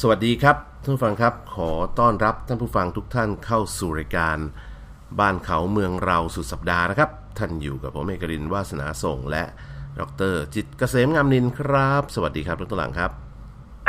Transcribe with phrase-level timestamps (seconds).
[0.00, 4.38] สวัสดีครับท่านผู้ฟังครับ ขอต้อนรับท่านผู้ฟังทุกท่านเข้าสู่รายการ
[5.20, 9.44] บ้านเขาเมืองเราสุดสัปดาห์นะครับ ท่านอยู่กับผมเอกรินวาสนาส่ง และ
[9.98, 10.00] ด
[10.32, 13.10] รจิตรเกษมงามนินครับ สวัสดีครับทุกท่านครับ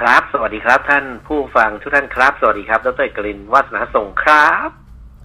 [0.02, 4.70] ครับ สวัสดีครับท่านผู้ฟังทุกท่านครับ สวัสดีครับดรเอกลินวาสนาส่งครับ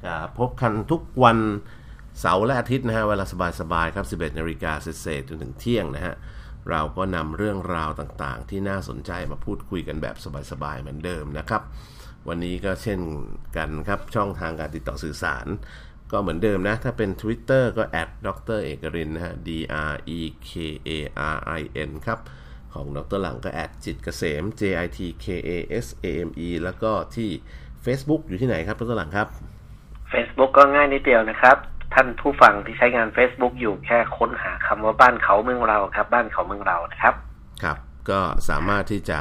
[0.06, 1.38] ครับพบกันทุกวัน
[2.20, 3.24] เสาร์และอาทิตย์นะฮะเวลา
[3.60, 6.14] สบายๆครับ 11นาฬิกาเศษๆจนถึงเที่ยงนะฮะ
[6.70, 10.16] เราก็นำเรื่องราวต่างๆ ที่น่าสนใจมาพูดคุยกันแบบ
[10.50, 11.62] สบายๆเหมือนเดิมนะครับ
[12.28, 13.00] วันนี้ก็เช่น
[13.56, 15.46] กันครับช่องทางการติดต่อสื่อสาร
[16.12, 19.48] ก็เหมือนเดิมนะ ถ้าเป็น Twitter ก็แอดดรเอกรินนะฮะ D
[19.90, 20.50] R E K
[20.88, 20.90] A
[21.34, 22.18] R I N ครับ
[22.74, 25.50] ของดรหลังก็แอดจิตเกษม J I T K A
[25.84, 27.30] S A M E แล้วก็ที่
[27.84, 29.28] Facebook อยู่ที่ไหนครับดรหลังครับ
[30.12, 31.56] Facebook ก็ง่ายนิดเดียวนะครับ
[31.92, 37.14] ท่านผู้ฟังที่ใช้งาน Facebook อยู่แค่ค้นหาคำว่าบ้านเขาเมืองเราครับ บ้านเขาเมืองเรานะครับ
[37.62, 37.76] ครับ
[38.10, 39.20] ก็สามารถที่จะ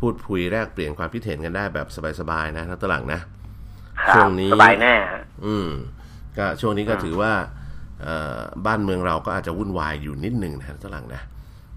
[0.00, 1.88] พูดคุยแลกเปลี่ยนความคิดเห็นกันได้แบบ
[2.20, 3.20] สบายๆนะดรหลังนะ
[4.06, 5.68] ครัช่บวงนี้สบายแน่ฮะอืม
[6.38, 7.32] ก็ช่วงนี้ก็ถือว่า
[8.02, 11.22] เอ่อบ้านเมืองเราก็อาจจะวุ่นวายอยู่นิดหนึ่งนะตลังนะ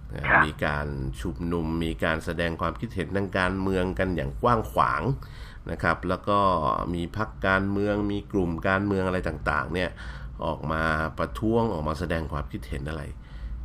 [0.09, 0.87] เอ่อครับมีการ
[1.21, 5.03] ชุมนุมมีการแสดงความคิดเห็นทางการเมืองกันอย่างกว้างขวาง
[5.71, 6.39] นะครับ แล้วก็
[6.93, 9.89] มีพักการเมืองมีกลุ่มการเมืองอะไรต่าง ๆ เนี่ย
[10.45, 10.83] ออกมา
[11.17, 13.03] ประท้วงออกมาแสดงความคิดเห็นอะไร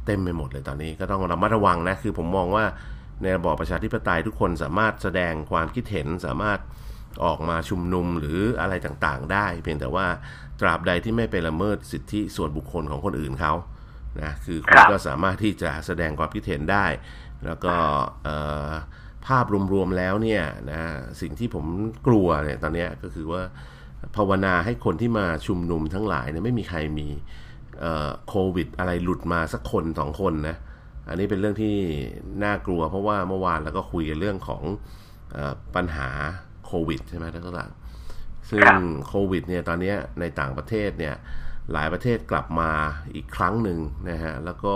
[0.06, 2.64] เต็มไปหมดเลยตอนนี้ก็ต้องระมัดระวังนะ คือผมมองว่า
[3.22, 6.58] ในระบอบประชาธิปไตยทุกคนสามารถแสดงความคิดเห็นสามารถ
[7.24, 10.06] ออกมาชุมนุมหรืออะไรต่างๆ ได้ เพียงแต่ว่า
[10.60, 13.52] ตราบใดที่ไม่ไปละเมิดสิทธิส่วนบุคคลของคนอื่นเขา
[14.22, 16.86] นะคือคุณก็สามารถที่จะแสดงความคิดเห็นได้
[17.44, 17.74] แล้วก็
[18.24, 18.36] เอ่
[18.68, 18.70] อ
[19.26, 20.80] ภาพรวมๆแล้วเนี่ยนะ
[21.20, 21.66] สิ่งที่ผม
[22.06, 23.42] กลัวเนี่ยตอนเนี้ยก็คือว่า
[24.16, 27.08] ภาวนาให้คนที่มาชุมนุมทั้งหลายเนี่ยไม่มีใครมี
[27.80, 30.56] เอ่อโควิด อะไรหลุดมาสักคนสองคนนะ
[31.08, 31.76] อันนี้เป็นเรื่องที่
[32.44, 34.62] น่ากลัว เพราะว่าเมื่อวานเราก็คุยกันเรื่องของ
[35.32, 36.08] เออปัญหา
[36.66, 37.70] โควิดใช่ไหมท่านผู้ฟัง
[38.50, 41.14] ซึ่งครับโควิดเนี่ยตอนเนี้ยในต่างประเทศเนี่ย
[41.72, 42.70] หลายประเทศกลับมา
[43.14, 43.78] อีกครั้งหนึ่ง
[44.10, 44.74] นะฮะแล้วก็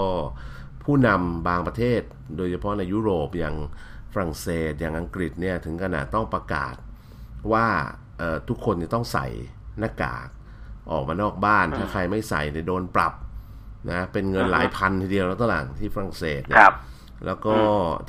[0.85, 2.01] ผู้นำบางประเทศ
[2.37, 3.57] โดยเฉพาะในยุโรปอย่าง
[4.13, 6.75] ฝรั่งเศสอย่างอังกฤษเนี่ยถึงขนาดต้องประกาศ
[7.53, 7.67] ว่า
[8.10, 8.10] เอ่อ
[8.49, 9.27] ทุกคนจะต้องใส่
[9.79, 10.29] หน้ากาก
[10.91, 13.15] ออกมานอกบ้าน ถ้าใครไม่ใส่เนี่ยโดนปรับ
[13.91, 16.75] นะเป็นเงินหลายพันทีเดียวแล้วตหลังที่ฝรั่งเศสเนี่คยรับ
[17.27, 17.57] แล้วก็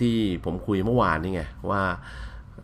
[0.02, 1.84] ที่ผมคุยเมื่อวานนี่ไงว่า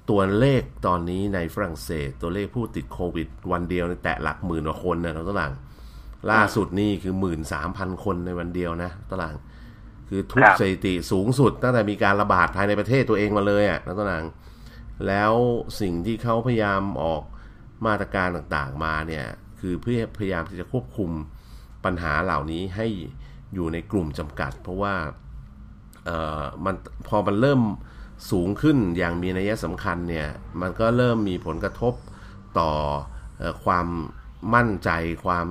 [0.10, 5.54] ตัวเลขตอนนี้ในฝรั่งเศส ตัวเลขผู้ติดโควิด วันเดียวเนี่ยแตะหลักหมื่นกว่าคนนะตหลัง
[6.32, 9.36] ล่าสุดนี่คือหมื่นสามพันคนในวันเดียวนะตหลัง
[10.10, 14.26] คือทุบครับสถิติสูงสุดตั้งแต่มีการระบาดภายในประเทศตัวเองมาเลยอะตหลัง
[15.08, 15.34] แล้ว
[15.82, 17.24] สิ่งที่เขาพยายามออก
[17.86, 19.26] มาตรการต่างๆมาเนี่ย
[19.60, 21.12] คือเพื่อพยายามที่จะควบคุม
[21.86, 22.88] ปัญหาเหล่านี้ให้
[23.54, 24.96] อยู่ในกลุ่มจำกัด เพราะว่า
[26.06, 26.76] เอ่อมัน
[27.08, 27.62] พอมันเริ่ม
[28.32, 30.28] สูงขึ้นอย่างมีนัยสำคัญเนี่ย
[30.62, 31.94] มันก็เริ่มมีผลกระทบ
[32.60, 32.72] ต่อ
[33.38, 33.88] เอ่อความ
[34.56, 34.90] มั่นใจ
[35.26, 35.46] ความ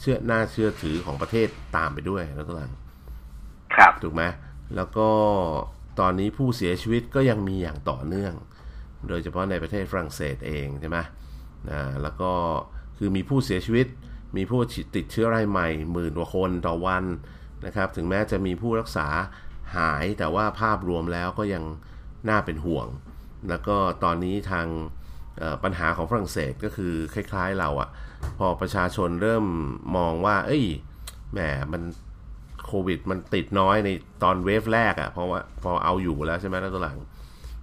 [0.00, 2.72] เชื่อน่าเชื่อถือของประเทศตามไปด้วยแล้วก็หลัง
[3.74, 4.22] ครับถูกไหม
[4.76, 5.08] แล้วก็
[6.00, 8.34] ตอนนี้ผู้เสียชีวิตก็ยังมีอย่างต่อเนื่อง
[9.08, 10.98] โดยเฉพาะในประเทศฝรั่งเศสเองใช่ไหม
[11.70, 12.32] อ่าแล้วก็
[12.98, 13.86] คือมีผู้เสียชีวิต
[14.36, 14.60] มีผู้
[14.96, 17.04] ติดเชื้อรายใหม่หมื่นกว่าคนต่อวัน
[17.66, 19.08] นะครับ ถึงแม้จะมีผู้รักษา
[19.76, 21.64] หายแต่ว่าภาพรวมแล้วก็ยัง
[22.28, 22.86] น่าเป็นห่วง
[23.48, 24.66] แล้วก็ตอนนี้ทาง
[25.38, 27.88] เอ่อปัญหาของฝรั่งเศสก็คือคล้ายๆเราอะ
[28.38, 29.44] พอประชาชนเริ่ม
[29.96, 30.64] มองว่า เอ้ย
[31.32, 31.38] แหม
[31.72, 31.82] มัน
[32.66, 33.90] โควิด มันติดน้อยใน
[34.22, 36.98] ตอนเวฟแรกอะ่ะเพราะว่าพอเอาอยู่แล้วใช่ไหมแล้วตัวหลัง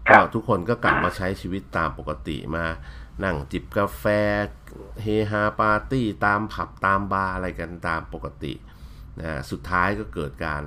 [0.07, 2.65] ครัก็บทุกคนก็กลับมาใช้ชีวิตตามปกติมา
[3.23, 4.03] นั่งจิบกาแฟ
[5.01, 8.53] เฮฮาปาร์ตี้ตามผับตามบาร์อะไรกันตามปกติ
[9.19, 10.63] นะสุดท้ายก็เกิดการ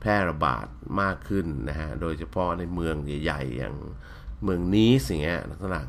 [0.00, 0.66] แพร่ระบาด
[1.00, 3.74] มากขึ้นนะฮะโดยเฉพาะในเมืองใหญ่ๆอย่าง
[4.42, 5.88] เมืองนีสอย่างเงี้ยนักหลัง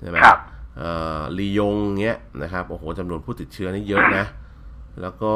[0.00, 0.38] ใช่ไหมครับ
[0.78, 4.26] เอ่อลียงเงี้ยนะครับโอ้โหจำนวนผู้ติดเชื้อนี่เยอะนะ
[5.00, 5.34] แล้วก็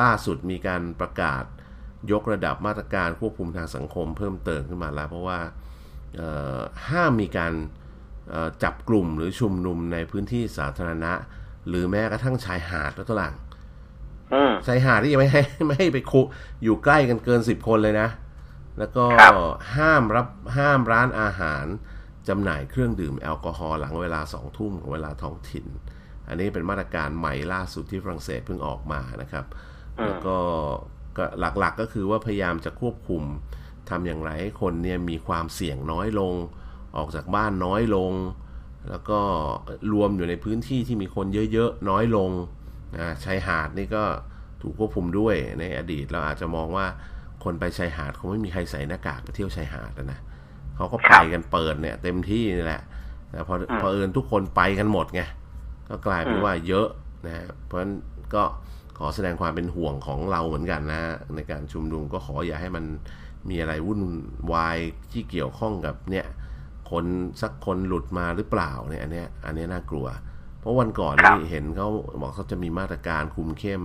[0.00, 1.44] ล่าสุดมีการประกาศ
[2.12, 5.40] ยกระดับมาตรการควบคุมทางสังคมเพิ่มเติมขึ้นมาแล้ว เพราะว่า
[6.16, 6.58] เอ่อ
[6.88, 7.83] ห้ามมีการเอ่อ
[8.62, 11.12] จับกลุ่มหรือชุมนุมในพื้นที่สาธารณะ
[11.68, 13.34] หรือแม้กระทั่งชายหาดแล้วตัวหลัง
[14.34, 16.20] อืมชายหาดที่ยังไม่ให้ไม่ให้ไปคุ
[16.62, 18.08] อยู่ใกล้กันเกินสิบคนเลยนะ
[18.78, 19.32] แล้วก็ครับ
[19.76, 21.64] ห้ามรับห้ามร้านอาหาร
[22.28, 25.66] จำหน่ายเครื่องดื่มแอลกอฮอล์หลังเวลาสองทุ่มของเวลาท้องถิ่น
[26.28, 29.44] อันนี้เป็นมาตรการใหม่ล่าสุดที่ฝรั่งเศสเพิ่งออกมานะครับ
[30.04, 30.38] แล้วก็
[31.16, 31.24] ก็
[31.58, 33.22] หลักๆก็คือว่าพยายามจะควบคุม
[33.90, 36.34] ทำอย่างไรให้คนเนี่ยมีความเสี่ยงน้อยลง
[36.96, 38.12] ออกจากบ้านน้อยลง
[38.90, 39.18] แล้วก็
[39.92, 42.30] รวมอยู่ในพื้นที่ที่มีคนเยอะๆน้อยลง
[42.96, 44.04] นะชายหาดนี่ก็
[44.62, 46.86] ถูกควบคุมด้วยในอดีตเราอาจจะมองว่า
[47.44, 50.20] คนไปชายหาดคงไม่มีใครใส่หน้ากากไปเที่ยวชายหาดนะนะ
[50.76, 52.82] เขาก็คไปรับกันเปิดเนี่ย เต็มที่นี่แหละ
[53.30, 55.22] แต่พออืมพอเอิญทุกคนไปกันหมดไง
[55.88, 56.88] ก็กลายเป็นอืมว่าเยอะ
[57.26, 57.92] นะฮะเพราะฉะนั้น
[58.34, 58.42] ก็
[58.98, 62.84] ขอแสดงความเป็นห่วงของเราเหมือนกันนะฮะในการชุมนุมก็ขออย่าให้มัน
[63.48, 64.00] มีอะไรวุ่น
[64.52, 64.78] วาย
[65.12, 66.26] ที่เกี่ยวข้องกับเนี่ย
[66.90, 67.04] คน
[67.42, 70.06] สักคนหลุดมาหรือเปล่าเนี่ยอันเนี้ยอันเนี้ยน่ากลัว
[70.60, 71.88] เพราะวันก่อนครับนี่เห็นเขา
[72.20, 73.82] บอกเขาจะมีมาตรการคุมเข้ม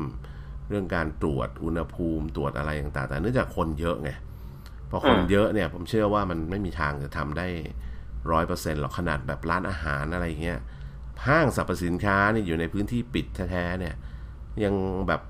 [0.69, 4.12] เรื่องการตรวจอุณหภูมิตรวจอะไรต่างๆ แต่เนื่องจากคนเยอะไง
[4.90, 7.48] พอคนอืมเยอะเนี่ย ผมเชื่อว่ามันไม่มีทางจะทำได้
[8.31, 10.60] ร้อยเปอร์เซ็นต์หรอกขนาดแบบร้านอาหารอะไรเงี้ย
[11.28, 13.96] ห้างสรรพสินค้านี่อยู่ในพื้นที่ปิดแท้ๆเนี่ย
[14.63, 14.74] ยัง
[15.07, 15.22] แบบ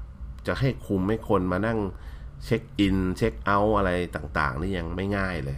[0.48, 1.80] จะให้คุมให้คนมานั่ง
[2.45, 5.57] เช็คอิน เช็คเอาท์อะไรต่างๆ นี่ยังไม่ง่ายเลย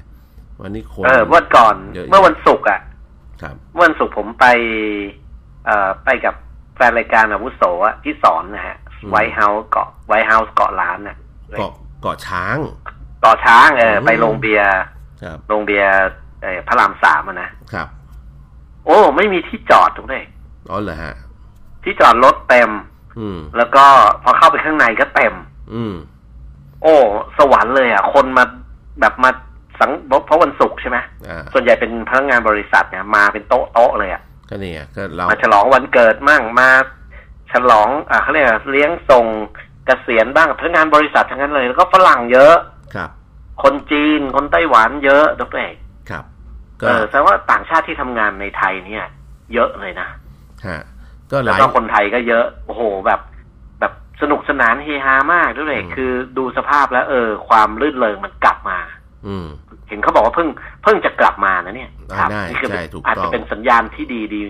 [0.62, 2.80] วันนี้คนเออวันก่อนเยอะแยะเมื่อวันศุกร์อะ
[3.42, 4.46] ครับเมื่อวันศุกร์ผมไป
[5.66, 6.36] เอ่อไปกับ
[6.75, 11.18] แฟนรายการอาวุโสอะที่สอนนะฮะอืมไวท์เฮาส์เกาะไวท์เฮาส์เกาะล้านน่ะ
[11.58, 11.72] เกาะ
[12.02, 12.58] เกาะช้าง
[13.22, 14.72] เกาะช้างเอออืมไปโรงเบียร์
[15.24, 15.92] ครับโรงเบียร์
[16.42, 17.88] เอ่อพระรามสามอะนะครับ
[18.86, 20.24] โอ้ไม่มีที่จอดทุกเลย
[20.69, 21.13] อ๋อเหรอฮะ
[21.84, 22.69] ที่จอดรถเต็ม
[23.19, 23.86] อืม แล้วก็
[24.24, 25.34] พอเข้าไปข้างในก็เต็ม
[25.74, 25.94] อืม
[26.81, 26.96] โอ้
[27.38, 28.44] สวรรค์เลยอะ คนมา
[29.00, 29.30] แบบมา
[29.81, 29.92] สัง
[30.25, 30.98] เพราะวันศุกร์ใช่ไหม
[31.30, 36.69] อ่าส่วนใหญ่เป็นพนักงานบริษัทเนี่ยมาเป็นโต๊ะโต๊ะเลยอะก็นี่ไงก็เรามาฉลองวันเกิดมั่งมา
[37.54, 39.25] ฉลองอ่าเขาเรียกอะไรเลี้ยงส่ง
[39.86, 42.56] เกษียณบ้างพนักงานบริษัททั้งนั้นเลย แล้วก็ฝรั่งเยอะ
[42.95, 43.10] ครับ
[43.63, 45.75] คนจีนคนไต้หวันเยอะดรเอก
[46.10, 46.24] ครับ
[46.81, 49.06] เอก็อแสดงว่าต่างชาติที่ทำงานในไทยเนี่ย
[49.54, 50.07] เยอะเลยนะ
[50.68, 50.80] ฮะ
[51.31, 53.22] ก็หแล้วลายก็คนไทยก็เยอะโอ้โหแบบ
[53.80, 58.80] แบบสนุกสนานเฮฮามากด้วยอืมคือดูสภาพแล้ว เออ ความลื่นเริงมันกลับมา
[59.27, 59.48] อืม
[59.92, 60.48] เห็นเขาบอกว่าเพิ่ง
[60.84, 64.42] เพิ่งจะกลับมานะเนี่ยอ่าครับได้นี่คือใช่ถูกอาจต้จะองเป็นสัญญาณที่ดีดี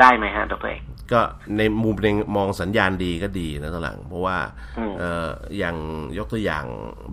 [0.00, 1.20] ได้ไหมฮะดรเอกก็
[1.58, 4.36] ในมุมในมองสัญญาณดีก็ดีนะตอนหลัง เพราะว่า
[4.78, 5.28] อืมเอ่อ
[5.58, 5.76] อย่าง
[6.18, 6.64] ยกตัวอย่าง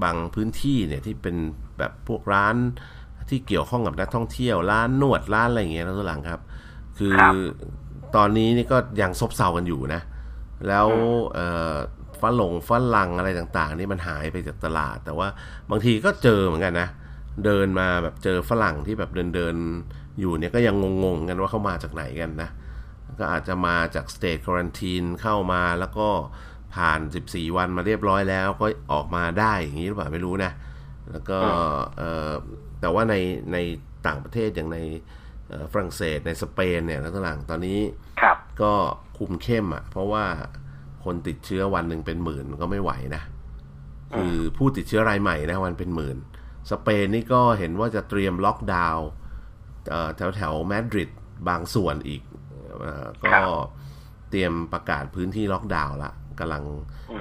[0.03, 1.35] บางพื้นที่เนี่ยที่เป็น
[1.77, 2.55] แบบพวกร้าน
[3.29, 6.41] ที่เกี่ยวข้องกับนักท่องเที่ยวร้านนวดร้านอะไรอย่างเงี้ยนะตอนหลังครับ
[6.97, 7.33] คือครับ
[8.15, 10.01] ตอนนี้นี่ก็ยังซบเซากันอยู่นะ
[10.67, 10.87] แล้ว
[11.33, 11.75] เอ่อ
[12.21, 15.27] ฝรั่งฝรั่งอะไรต่าง ๆ นี่มันหายไปจากตลาด แต่ว่า
[15.69, 16.89] บางทีก็เจอเหมือนกันนะ
[17.45, 22.49] เดินมาแบบเจอฝรั่งที่แบบเดินเดินๆอยู่เนี่ยก็ยังงงๆกันว่าเขามาจากไหนกันนะ
[23.19, 26.07] ก็อาจจะมาจากสเต t ควอนตีนเข้ามาแล้วก็
[26.75, 26.99] ผ่าน
[27.29, 30.51] 14 วันมาเรียบร้อยแล้วก็ออกมาได้อย่างนี้หรือเปล่าไม่รู้นะ
[31.11, 31.39] แล้วก็
[31.97, 32.33] เอ่อ
[32.79, 33.15] แต่ว่าใน
[33.53, 33.57] ใน
[34.07, 34.77] ต่างประเทศอย่างใน
[35.49, 37.79] เอ่อฝรั่งเศสในสเปนเนี่ยแล้วต่างๆตอนนี้
[38.21, 38.73] ครับก็
[39.17, 40.25] คุมเข้มอะ เพราะว่า
[41.03, 43.21] คนติดเชื้อวันหนึ่งเป็นหมื่นก็ไม่ไหวนะ
[44.17, 46.17] คือผู้ติดเชื้อรายใหม่นะวันเป็นหมื่น
[46.71, 49.07] สเปนนี่ก็เห็นว่าจะเตรียมล็อกดาวน์
[50.15, 51.09] แถวแถวๆมาดริด
[51.49, 52.21] บางส่วนอีก
[52.81, 53.47] เอ่อครัก็บ
[54.29, 56.63] เตรียมประกาศพื้นที่ล็อกดาวน์ละกำลัง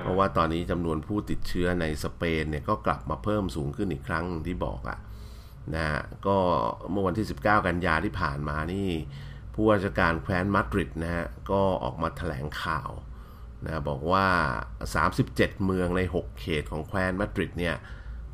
[0.02, 4.98] เพราะว่าตอนนี้จำนวนผู้ติดเชื้อในสเปนเนี่ยก็กลับมาเพิ่มสูงขึ้นอีกครั้งที่บอกอะ
[5.74, 6.36] นะฮะก็
[6.90, 8.88] เมื่อวันที่ 19 กันยาที่ผ่านมานี่
[9.54, 12.90] ผู้ว่าราชการแคว้นมาดริดนะฮะก็ออกมาแถลงข่าว
[13.64, 14.26] นะบอกว่า
[14.94, 17.76] 37 เมืองใน 6 เขตของแคว้นมาดริดเนี่ย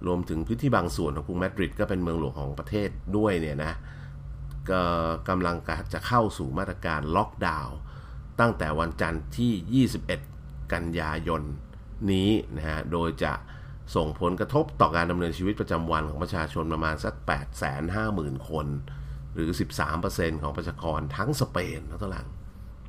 [0.07, 3.73] รวมถึงพื้นที่บางส่วนของกรุงมาดริดก็เป็นเมืองหลวงของประเทศด้วยเนี่ยนะ
[4.71, 4.83] ก็
[5.29, 5.57] กำลัง
[5.93, 7.77] จะเข้าสู่มาตรการล็อกดาวน์
[8.41, 9.87] ตั้งแต่วันจันทร์ที่
[10.29, 11.43] 21 กันยายน
[12.13, 13.33] นี้นะฮะ โดยจะ
[13.97, 17.15] ส่งผลกระทบต่อการดำเนินชีวิตประจำวันของประชาชนประมาณสัก
[17.83, 18.67] 850,000 คน
[19.35, 19.51] หรือ
[19.97, 22.27] 13%ของประชากรทั้งสเปนนะตหลัง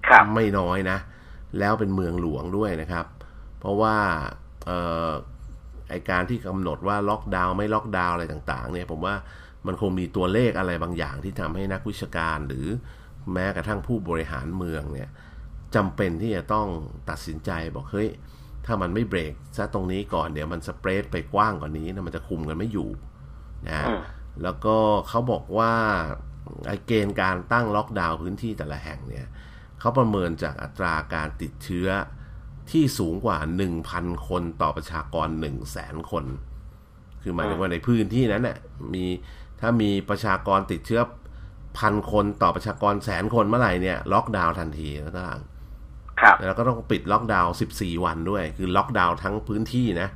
[0.08, 0.98] ครับไม่น้อยนะ
[1.60, 3.06] แล้วเป็นเมืองหลวงด้วยนะครับ
[3.60, 3.96] เพราะว่า
[4.65, 5.12] เอ่อ
[5.91, 9.15] ไอการที่กำหนดว่าล็อกดาวน์ไม่ล็อกดาวน์อะไรต่างๆเนี่ยผมว่า
[9.67, 12.67] มันคงมีตัวเลขอะไรบางอย่างที่ทำให้นักวิชาการ หรือ
[13.33, 15.10] แม้กระทั่งผู้บริหารเมืองเนี่ย
[15.75, 16.67] จำเป็นที่จะต้อง
[17.10, 18.10] ตัดสินใจบอกเฮ้ย
[18.65, 22.89] ถ้ามันไม่เบรกซะตรงนี้ก่อนเดี๋ยวมันสเปรดไปกว้างกว่านี้นะมันจะคุมกันไม่อยู่
[23.67, 24.01] นะฮะอืม
[24.43, 24.77] แล้วก็
[25.10, 25.74] เขาบอกว่า
[26.67, 29.25] ไอเกณฑ์การตั้งล็อกดาวน์พื้นที่แต่ละแห่งเนี่ย
[29.79, 31.88] เขาประเมินจากอัตราการติดเชื้อ
[32.70, 33.38] ที่สูงกว่า
[33.84, 36.25] 1,000 คนต่อประชากร 1 0 0 0 0แสนคน
[37.22, 38.58] คือหมายถึงว่าในพื้นที่นั้นน่ะ
[38.94, 39.06] มี
[39.60, 41.01] ถ้ามีประชากรติดเชื้อ
[41.77, 45.39] พันคนต่อประชากรแสนคนเมื่อไหร่เนี่ยล็อกดาวน์ทันทีแล้วต่าง
[46.22, 50.10] ครับแล้วก็ต้องปิดล็อกดาวน์ 14 วันด้วย คือล็อกดาวน์ทั้งพื้นที่นะ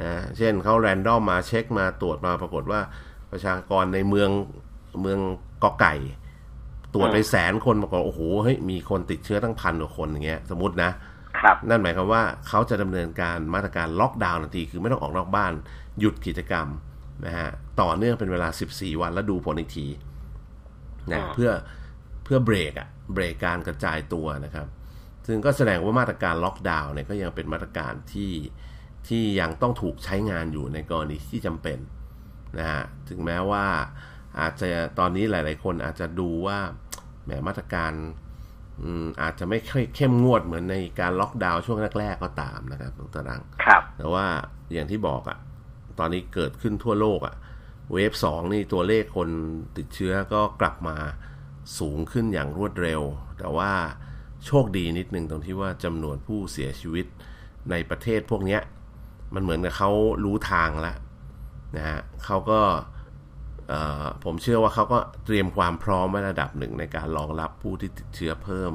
[0.00, 2.80] นะ เช่นเขาแรนดอมมาเช็คมาตรวจมาปรากฏว่า
[3.32, 4.30] ประชากรในเมือง
[5.00, 5.18] เมือง
[5.62, 5.94] กอไก่
[6.94, 11.11] ตรวจไปแสนคนปรากฏโอ้โหเฮ้ยมีคนติดเชื้อตั้งพันกว่าคนอย่างเงี้ยสมมตินะครับ
[11.68, 15.52] นั่นหมายความว่าเขาจะดำเนินการมาตรการล็อกดาวน์ทันทีคือไม่ต้องออกนอกบ้าน
[16.00, 16.66] หยุดกิจกรรม
[17.26, 17.48] นะฮะ
[17.80, 19.86] ต่อเนื่องเป็นเวลา 14 วันแล้วดูผลอีกที
[21.10, 21.50] นะอ่าเพื่อ
[22.24, 24.66] เพื่อเบรกอะเบรกการกระจายตัวนะครับ
[25.26, 28.32] ซึ่งก็แสดงว่ามาตรการล็อกดาวน์เนี่ยก็ยังเป็นมาตรการที่
[29.08, 31.78] ที่ยังต้องถูกใช้งานอยู่ในกรณีที่จำเป็น
[32.58, 33.64] นะฮะถึงแม้ว่า
[34.40, 36.58] อาจจะตอนนี้หลาย ๆ คนอาจจะดูว่า
[37.24, 37.92] แหมมาตรการ
[39.22, 44.26] อาจจะไม่ค่อยเข้มงวดเหมือนในการล็อกดาวน์ช่วงแรก ๆ ก็ตามนะครับตารางครับ แต่ว่า
[44.72, 45.38] อย่างที่บอกอะ่ะ
[45.98, 47.34] ตอนนี้เกิดขึ้นทั่วโลกอะ่ะ
[47.92, 49.28] เวฟสองนี่ตัวเลขคน
[49.76, 50.96] ติดเชื้อก็กลับมา
[51.78, 53.02] สูงขึ้นอย่างรวดเร็ว
[53.38, 53.72] แต่ว่า
[54.46, 57.06] โชคดีนิดนึงตรงที่ว่าจำนวนผู้เสียชีวิต
[57.70, 58.58] ในประเทศพวกนี้
[59.34, 59.90] มันเหมือนกับเขา
[60.24, 60.96] รู้ทางแล้ว
[61.76, 62.60] นะฮะเขาก็
[64.24, 68.72] ผมเชื่อว่าเขาก็เตรียมความพร้อมไว้ระดับหนึ่งในการรองรับผู้ที่ติดเชื้อเพิ่ม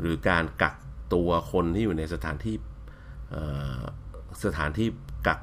[0.00, 0.74] หรือการกัก
[1.14, 2.56] ตัวคนที่อยู่ในสถานที่
[4.44, 4.88] สถานที่
[5.26, 5.40] กัก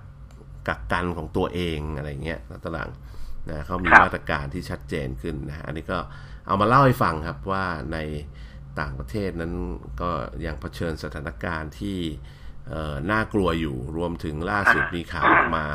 [0.68, 2.90] กักกันของตัวเองอะไรเงี้ยตาราง
[3.50, 6.00] นะเขามีมาตรการที่ชัดเจนขึ้นนะอันนี้ก็
[6.48, 7.98] เอามาเล่าให้ฟังครับว่าใน
[8.80, 9.54] ต่างประเทศนั้น
[10.02, 10.10] ก็
[10.46, 12.00] ยังเผชิญสถานการณ์ที่
[13.12, 15.66] น่ากลัวอยู่รวมถึงล่าสุดมีข่าวออกมา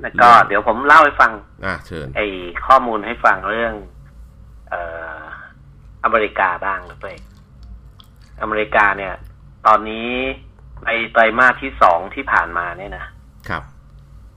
[0.00, 1.32] แล้วก็เดี๋ยวผมเล่าให้ฟัง
[1.64, 2.20] อ่าเชิญไอ
[2.66, 3.74] ข้อมูลให้ฟังเรื่อง
[4.68, 4.80] เอ่
[5.18, 5.20] อ
[6.04, 7.20] อเมริกาบ้างนะเพื่อน
[8.42, 9.14] อเมริกาเนี่ย
[9.66, 10.10] ตอนนี้
[10.86, 13.06] ในไตรมาสที่สองที่ผ่านมาเนี่ยนะ
[13.48, 13.62] ครับ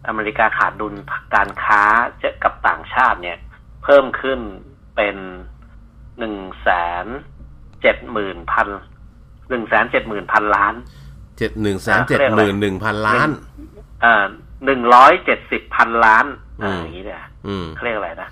[0.07, 0.93] อเมริกาขาดดุล
[1.35, 1.81] การค้า
[2.19, 3.37] เจกับต่างชาติเนี่ย
[3.83, 4.39] เพิ่มขึ้น
[4.95, 5.17] เป็น
[6.19, 6.69] หนึ่งแส
[7.03, 7.05] น
[7.81, 8.67] เจ็ดหมื่นพัน
[9.49, 10.73] หนึ่งแสนเจ็ดหมื่นพันล้าน
[11.37, 13.29] เจ็ดหนึ่งแสนเจ็ดหมื่นหนึ่งพันล้าน
[14.05, 14.27] อ่า
[14.65, 16.25] หนึ่งร้อยเจ็ดสิบพันล้าน
[16.59, 17.23] อย่างนี้เนี่ย
[17.75, 18.29] เขาเรียกอะไรนะ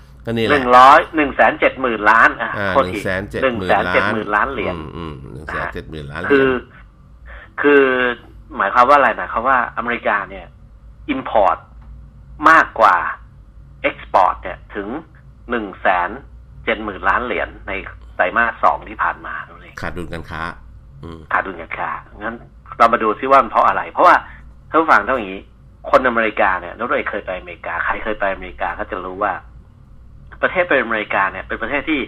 [0.50, 2.50] หนึ่งร้อยหนึ่งแสนเจ็ดหมื่นล้านอ่า
[2.84, 3.42] หนึ่งแสนเจ็ด
[4.12, 4.76] หมื่นล้านเหรียญ
[5.32, 6.48] หนึ่งแสนเจ็ดหมื่นล้านคือ
[7.62, 7.84] คือ
[8.56, 10.46] หมายความว่าอะไรหมายความว่าอเมริกาเนี่ย
[11.10, 11.58] import
[12.50, 12.96] มากกว่า
[13.82, 14.88] export เนี่ยถึง
[15.50, 16.10] หนึ่งแสน
[16.64, 17.72] เจ็ดหมื่นล้านเหรียญใน
[18.16, 20.42] ไตรมาสสองที่ผ่านมาเลยขาดดุลการค้า
[21.32, 22.36] ขาดดุลการค้างั้น
[22.78, 24.16] เรามาดูซิว่ามันเพราะอะไร เพราะว่า
[24.70, 25.42] ท่านฟังเท่าอย่างนี้
[25.90, 29.32] คนอเมริกาเนี่ยนักเรียนเคยไปอเมริกา ใครเคยไปอเมริกาก็จะรู้ว่า
[30.42, 32.00] ประเทศเป็นอเมริกาเนี่ย เป็นประเทศที่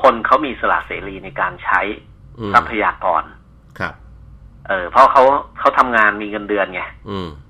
[0.00, 1.80] คนเขามีสละเสรีในการใช้
[2.54, 3.22] ทรัพยากร
[3.78, 3.94] ครับ
[4.68, 5.22] เออเพราะเขา
[5.58, 6.82] เขาทำงานมีเงินเดือนไง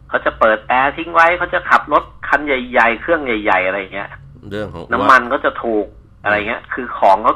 [0.09, 4.11] เขาจะเปิดแอร์ทิ้งไว้เขาจะขับรถคันใหญ่ๆ เครื่องใหญ่ ๆ อะไรเงี้ย
[4.51, 5.87] เรื่องของน้ำมันก็จะถูก
[6.23, 7.35] อะไรเงี้ย คือของเขา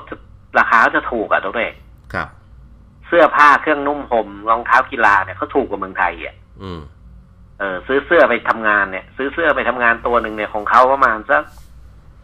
[0.58, 1.74] ราคาเขาจะถูกอะตัวเอง
[2.14, 2.28] ครับ
[3.06, 6.34] เสื้อผ้าเครื่องนุ่มห่มรองเท้ากีฬาเนี่ยเขาถูกกว่าเมืองไทยอะ
[7.58, 11.42] เออซื้อเสื้อไปทำงานเนี่ย ซื้อเสื้อไปทำงานตัวหนึ่งเนี่ยของเขาประมาณสัก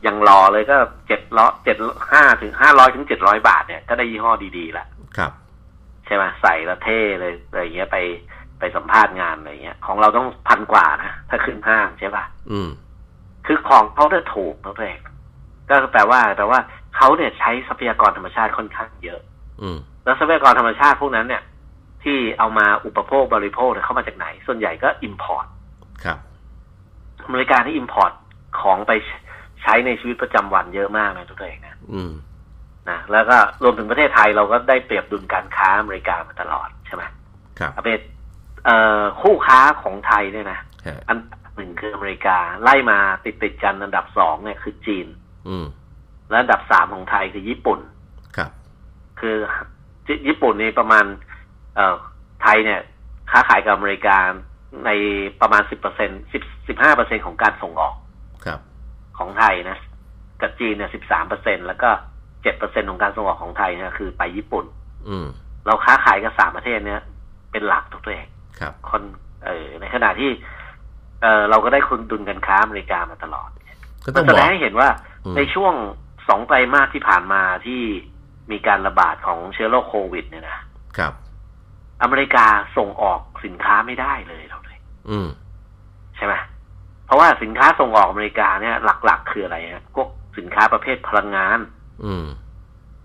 [0.02, 0.76] อย่างรอเลยก็
[1.08, 1.76] เจ็ดร้อยเจ็ด
[2.12, 4.86] ห้าถึงห้าร้อยถึงเจ็ดร้อยบาทเนี่ยก็ได้ยี่ห้อดีๆละ
[5.16, 5.32] ครับ
[6.06, 7.98] ใช่ไหมใส่แล้วเท่เลยอะไรเงี้ยไป
[8.58, 12.70] ไปสัมภาษณ์งานอะไรเงี้ย ของเราต้องพันกว่านะถ้าขึ้นห้างใช่ป่ะอืม
[13.46, 15.00] คือของเขาได้ถูกนั่นเอง
[15.68, 16.60] ก็แปลว่าแปลว่า
[16.96, 19.20] เขาเนี่ยใช้ทรัพยากรธรรมชาติค่อนข้างเยอะ
[19.62, 21.42] อืม แล้วทรัพยากรธรรมชาติพวกนั้นเนี่ย
[22.04, 25.46] ที่เอามาอุปโภคบริโภคเข้ามาจากไหน ส่วนใหญ่ก็ import
[26.04, 26.18] ครับ
[27.24, 28.12] อเมริกาที่ import
[28.60, 28.92] ของไป
[29.62, 32.12] ใช้ในชีวิตประจำวันเยอะมากนะทุกท่านนะอืม
[32.90, 37.04] นะแล้วก็รวมถึงประเทศไทยเราก็ได้เปรียบดุลการค้าอเมริกามาตลอดใช่ไหม
[37.58, 38.00] ครับเป็น
[38.64, 40.60] เอ่อคู่ค้าของไทยเนี่ยนะ
[41.08, 41.18] อัน
[41.56, 45.06] หนึ่งคืออเมริกาไล่มาติดติดกันอันดับสองเนี่ยคือจีน
[45.48, 45.66] อืม
[46.28, 47.80] และอันดับสามของไทยคือญี่ปุ่น
[48.36, 48.50] ครับ
[49.20, 49.36] คือ
[50.28, 51.31] ญี่ปุ่นนี่ประมาณเอ่อ
[52.42, 52.80] ไทยเนี่ย
[53.30, 54.16] ค้าขายกับอเมริกา
[54.86, 54.90] ใน
[55.40, 57.94] ประมาณสิบเปอร์เซ็นสิบสิบห้าเปอร์เซ็นของการส่งออก
[58.44, 58.60] ครับ
[59.18, 59.78] ของไทยนะ
[60.40, 61.90] กับจีนเนี่ยสิบสามเปอร์เซ็นแล้วก็
[62.42, 64.64] เจ็ดเปอร์เซ็นของการส่งออกของไทยเนี่ยคือไปญี่ปุ่น
[65.08, 65.26] อืม
[65.66, 67.00] เราค้าขายกับสามประเทศเนี้ย
[67.52, 68.26] เป็นหลักตัวเอง
[68.58, 69.02] ครับคน
[69.44, 70.30] เออในขณะที่
[71.22, 73.48] เออเราก็ได้คุณดุลกันค้าอเมริกามาตลอด
[74.14, 74.88] ก็แสดงให้เห็นว่า
[75.36, 75.74] ในช่วง
[76.28, 77.80] สองไตรมาสที่ผ่านมาที่
[78.50, 80.58] มีการระบาดของเชื้อโรคโควิด เนี่ยนะ
[80.98, 81.12] ครับ
[82.02, 84.78] อเมริกาส่งออกสินค้าไม่ได้เลยเราเลย
[85.10, 85.28] อืม
[86.16, 86.34] ใช่ไหม
[87.06, 91.58] เพราะว่าสินค้าส่งออกอเมริกาเนี่ยหลัก ๆ คืออะไรฮะพวกสินค้าประเภทพลังงาน
[92.04, 92.26] อืม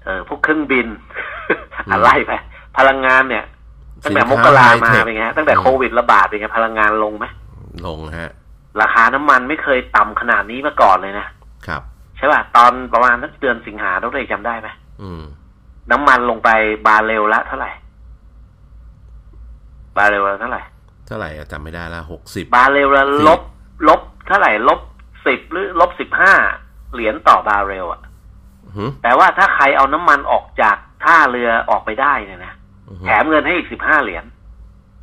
[0.04, 0.88] เออพวกเครื่องบิน
[1.92, 2.32] อะไรไป
[2.78, 3.46] พลังงานเนี่ย
[4.04, 7.26] ตั้งแต่มกรามาเป็นไงตั้งแต่โควิดระบาดเป็นไงพลังงานลงไหม
[7.88, 8.32] ลงฮะ
[8.82, 11.28] ราคาน้ำมันไม่เคยต่ำขนาดนี้มาก่อนเลยนะ
[11.68, 11.82] ครับ
[12.18, 14.70] ใช่ป่ะตอนประมาณเดือนสิงหาเราได้จำได้ไหม
[15.02, 15.24] อืม
[15.92, 16.50] น้ำมันลงไป
[16.88, 17.72] บาเรลละเท่าไหร่
[20.00, 20.62] บาเรลละเท่าไหร่
[21.08, 23.42] เท่าไหร่จำไม่ได้ละหกสิบบาเรลละลบ
[23.88, 24.80] ลบเท่าไหร่ลบ
[25.26, 26.34] สิบหรือลบสิบห้า
[26.94, 28.02] เหรียญต่อบาเรลอะ
[29.04, 32.54] แต่ว่าถ้าใครเอาน้ำมันออกจากท่าเรือออกไปได้เนี่ยนะ
[33.06, 34.26] แถมเงินให้อีกสิบห้าเหรียญ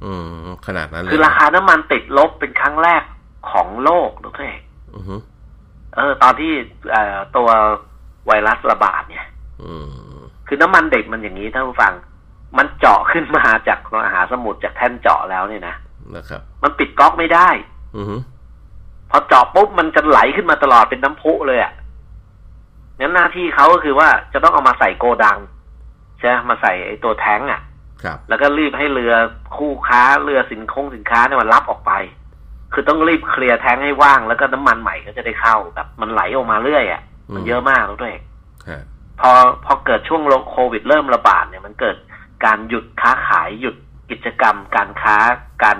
[0.04, 0.26] อืม
[0.66, 3.02] ขนาดนั้นคือราคาน้ำมันติดลบเป็นครั้งแรก
[3.50, 4.56] ของโลกทุกท่าน
[5.96, 6.52] เออ ตอนที่
[7.36, 7.48] ตัว
[8.26, 9.26] ไวรัสระบาดเนี่ย
[10.46, 11.92] คือน้ำมันเด็กมันอย่างนี้ท่านผู้ฟัง
[12.58, 15.74] มันเจาะขึ้นมาจากมหาสมุทรจากแท่นเจาะแล้วเนี่ยนะ
[16.16, 17.48] นะครับ มันปิดก๊อกไม่ได้
[17.96, 18.02] อื
[19.10, 21.72] พอเจาะปุ๊บมันจะไหลขึ้นมาตลอดเป็นน้ำพุเลยอะ่ะ
[22.98, 25.38] งั้นหน้าที่เขาก็คือว่าจะต้องเอามาใส่โกดัง
[26.18, 27.60] ใช่ไหมมาใส่ไอ้ตัวแท้งอะ
[28.02, 29.14] ครับ แล้วก็รีบให้เรือ
[29.56, 31.92] คู่ค้าเรือสินคงสินค้าเนี่ยมันรับออกไป
[32.72, 37.02] คือต้องรีบเคลียร์แท้งให้ว่างแล้วก็น้ำมันใหม่ก็จะได้เข้าแบบมันไหลออกมาเรื่อยอะ
[37.34, 38.14] มันเยอะมากแล้วด้วย
[38.68, 38.82] ฮะ
[39.20, 39.30] พอ
[39.64, 41.96] พอเกิดช่วงโควิดเริ่มระบาดเนี่ยมันเกิด
[42.44, 43.76] การหยุดค้าขายหยุด
[44.10, 45.16] กิจกรรม การค้า
[45.64, 45.78] การ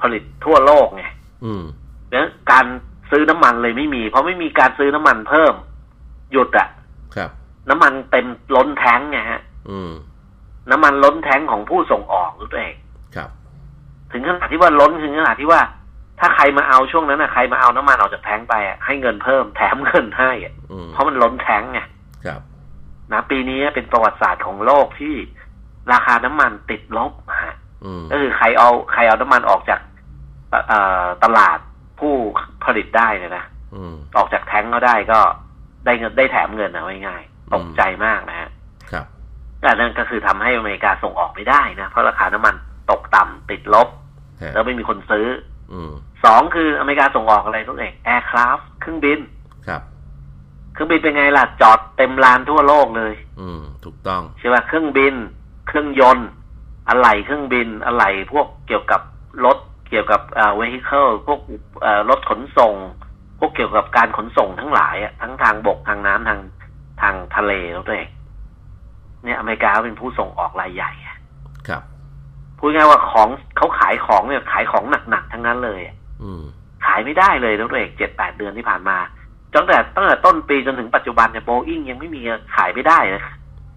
[0.00, 1.04] ผลิตทั่วโลกไง
[1.44, 1.64] อืม
[2.10, 2.66] เนี่ยการ
[3.10, 5.54] ซื้อน้ำมันเลยไม่มี เพราะไม่มีการซื้อน้ำมันเพิ่ม
[6.32, 6.68] หยุดอะ
[7.16, 7.30] ครับ
[7.70, 8.26] น้ำมันเต็ม
[8.56, 9.92] ล้นแท้งไงฮะอืม
[10.70, 12.76] น้ำมันล้นแท้งของผู้ส่งออกตัวเอง
[13.16, 13.30] ครับ
[14.12, 15.60] ถึงขนาดที่ว่าล้นถึงขนาดที่ว่า
[16.20, 21.80] ถ้าใครมาเอาช่วงนั้นอะใครมาเอาน้ำมันออกจากแท้งไปอะให้เงินเพิ่มแถมเงินให้อะอืมเพราะมันล้นแท้งไง
[22.24, 22.40] ครับ
[23.12, 25.14] นะปีนี้เป็นประวัติศาสตร์ของโลกที่
[25.92, 27.12] ราคาน้ำมันติดลบ
[27.44, 29.80] ฮะอืมก็คือใครเอาใครเอาน้ำมันออกจาก
[30.50, 31.58] เอ่อเอ่อตลาด
[32.00, 32.14] ผู้
[32.64, 35.20] ผลิตได้เนี่ยนะอืมออกจากแท้งเขาได้ก็
[35.84, 38.50] ได้เงินได้แถมเงินนะง่ายๆตกใจมากนะฮะ
[38.92, 39.06] ครับ
[39.64, 42.54] อันนั่นก็คือทำให้อเมริกาส่งออกไม่ได้นะเพราะราคาน้ำมัน
[42.90, 43.88] ตกต่ำติดลบ
[44.42, 45.26] ฮะแล้วไม่มีคนซื้อ
[45.72, 45.92] อืม
[46.24, 49.18] สองคืออเมริกาส่งออกอะไรทุกเองแอร์คราฟเครื่องบิน
[49.66, 49.82] ครับ
[50.72, 55.14] เครื่องบินเป็นไงล่ะจอดเต็มลานทั่วโลกเลย อืม ถูกต้อง ใช่ป่ะเครื่องบิน
[55.66, 56.28] เครื่องยนต์
[56.88, 59.00] อะไหล่เครื่องบิน อะไหล่พวกเกี่ยวกับ
[59.44, 59.58] รถ
[59.90, 61.40] เกี่ยวกับเอ่อ vehicle พวก
[61.82, 62.74] เอ่อรถขนส่ง
[63.38, 66.40] พวกเกี่ยวกับการขนส่งทั้งหลายอะทั้งทางบกทางน้ำทาง
[67.02, 68.10] ทางทะเลแล้วตัวเอง
[69.24, 71.16] เนี่ยอเมริกาเป็นผู้ส่งออกรายใหญ่อะ
[71.68, 71.82] ครับ
[72.58, 76.42] พูดง่ายๆว่าของเขาขายของเนี่ยขายของหนักๆทั้งนั้นเลยอะอืม
[76.86, 78.96] ขายไม่ได้เลยแล้วตัวเองเจ็ดแปดเดือนที่ผ่านมา
[79.54, 82.20] ตั้งแต่ตั้งแต่ต้นปีจนถึงปัจจุบันเนี่ยโบอิงยังไม่มี
[82.56, 83.22] ขายไม่ได้นะ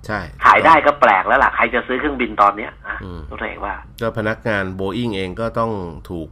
[0.07, 5.71] ใช่ขายได้ก็แปลกแล้วล่ะ ใครจะซื้อเครื่องบินตอนเนี้ยอะอืมตัวเองว่า ก็พนักงานโบอิงเองก็ต้อง
[6.09, 6.29] ถูก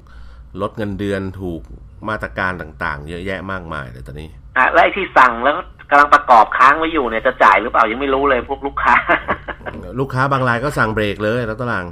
[0.61, 1.61] ลดเงินเดือนถูก
[2.09, 8.95] มาตรการต่างๆ เยอะแยะมากมายเลยตอนนี้อะและไอ้ที่สั่งแล้วก็กำลังประกอบค้างไว้อยู่เนี่ยจะจ่ายหรือเปล่ายังไม่รู้เลยพวกลูกค้า
[9.99, 11.85] ลูกค้าบางรายก็สั่งเบรกเลยแล้วตาราง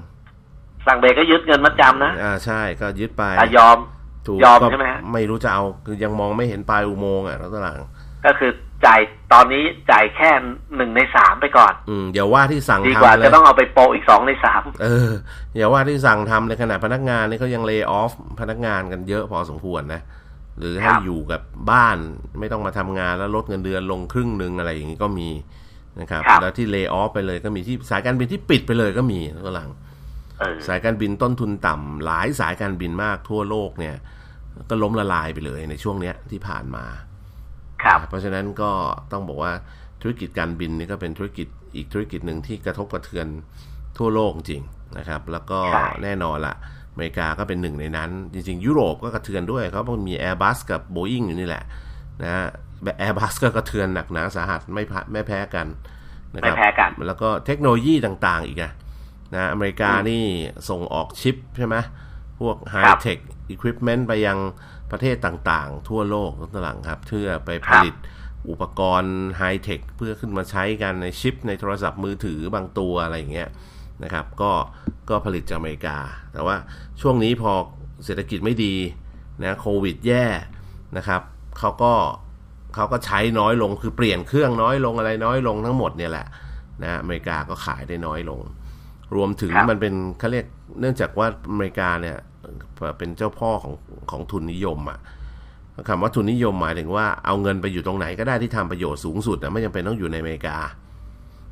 [0.88, 3.78] สั่งเบรกก็ยึดเงินมัดจำนะอ่าใช่ก็ยึดไปอะยอม
[4.28, 7.80] ถูกยอมก็ใช่ไหมฮะไม่รู้จะเอาคือยังมองไม่เห็นปลายอุโมงค์อะแล้วตาราง
[8.26, 8.52] ก็คือ
[8.86, 9.00] จ่าย
[9.34, 10.32] ตอนนี้จ่ายแค่
[10.76, 15.12] หนึ่งในสามไปก่อน อืมอย่าว่าที่สั่งดีกว่าทำเลจะยต้องเอาไปโปะอีกสองในสามเออ
[15.56, 20.02] อย่าว่าที่สั่งทำในขณะพนักงานนี่เขายังเล y o อ f พนักงานกันเยอะพอสมควรนะ
[20.60, 21.98] หรือให้อยู่กับบ้าน
[22.40, 25.30] ไม่ต้องมาทำงานแล้วลดเงินเดือนลงครึ่งหนึ่งอะไรอย่างนี้ก็มี
[26.00, 29.70] นะครับแล้วที่เล y o อ f ไปเลยก็มีที่สายการบินที่ปิดไปเลยก็มีแล้วก็หลัง
[30.40, 33.96] เออสายการบินต้นทุนต่ำหลายสายการบินมากทั่วโลกเนี่ย
[34.70, 37.05] ก็ล้มละลายไปเลยในช่วงเนี้ยที่ผ่านมาครับ
[38.10, 38.72] เพราะฉะนั้นก็
[39.12, 39.52] ต้องบอกว่า
[40.02, 43.28] ธุรกิจการบินนี่ก็เป็นธุรกิจอีกธุรกิจหนึ่งที่กระทบกระเทือน
[43.98, 44.62] ทั่วโลกจริง
[44.98, 46.56] นะครับ แล้วก็ใช่แน่นอนละ
[46.92, 51.64] อเมริกาก็เป็นหนึ่งในนั้น จริงๆ ยุโรปก็กระเทือนด้วยเขาะมันมี Airbus กับ Boeing อยู่นี่แหละ
[52.24, 52.46] นะฮะ
[53.00, 55.68] แอร์บัสก็กระเทือนหนักหนาสาหัสไม่พะไม่แพ้กัน
[56.36, 58.72] นะคไม่รับแพ้กัน แล้วก็เทคโนโลยีต่างๆ อีกอะ
[59.34, 60.24] นะอเมริกานี่
[60.70, 61.76] ส่งออกชิปใช่ไหม
[62.40, 63.18] พวกไฮครับเทค
[63.50, 64.38] อุปกรณ์ไปยัง
[64.92, 67.96] ประเทศต่างๆ ทั่วโลกทั้งหลังครับ เพื่อไปผลิต
[68.50, 73.50] อุปกรณ์ไฮเทคเพื่อขึ้นมาใช้กันในชิปในโทรศัพท์มือถือบางตัวอะไรอย่างเงี้ย
[74.04, 74.52] นะครับก็
[75.10, 75.98] ก็ผลิตจากอเมริกา
[76.34, 76.56] แต่ว่า
[77.02, 77.52] ช่วงนี้พอ
[78.06, 78.76] เศรษฐกิจไม่ดี
[79.44, 80.26] นะโควิดแย่
[80.98, 81.22] นะครับ
[81.60, 81.94] เขาก็
[82.76, 86.28] เขาก็ใช้น้อยลงคือเปลี่ยนเครื่องน้อยลงอะไรน้อยลงทั้งหมดเนี่ยแหละ
[86.84, 88.42] นะอเมริกาก็ขายได้น้อยลง
[89.16, 90.46] รวมถึงครับมันเป็นเขาเรียก
[90.80, 92.18] เนื่องจากว่าอเมริกาเนี่ย
[92.98, 93.74] เป็นเจ้าพ่อของ
[94.12, 95.00] ของทุนนิยมอะ
[95.88, 100.58] คำว่าทุนนิยมหมายถึงว่าเอาเงินไปอยู่ตรงไหนก็ได้ที่ทำประโยชน์สูงสุดนะไม่จำเป็นต้องอยู่ในอเมริกา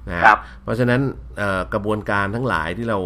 [0.09, 1.01] นะครับเพราะฉะนั้น
[1.37, 2.99] เอ่อกระบวนการทั้งหลายที่เรา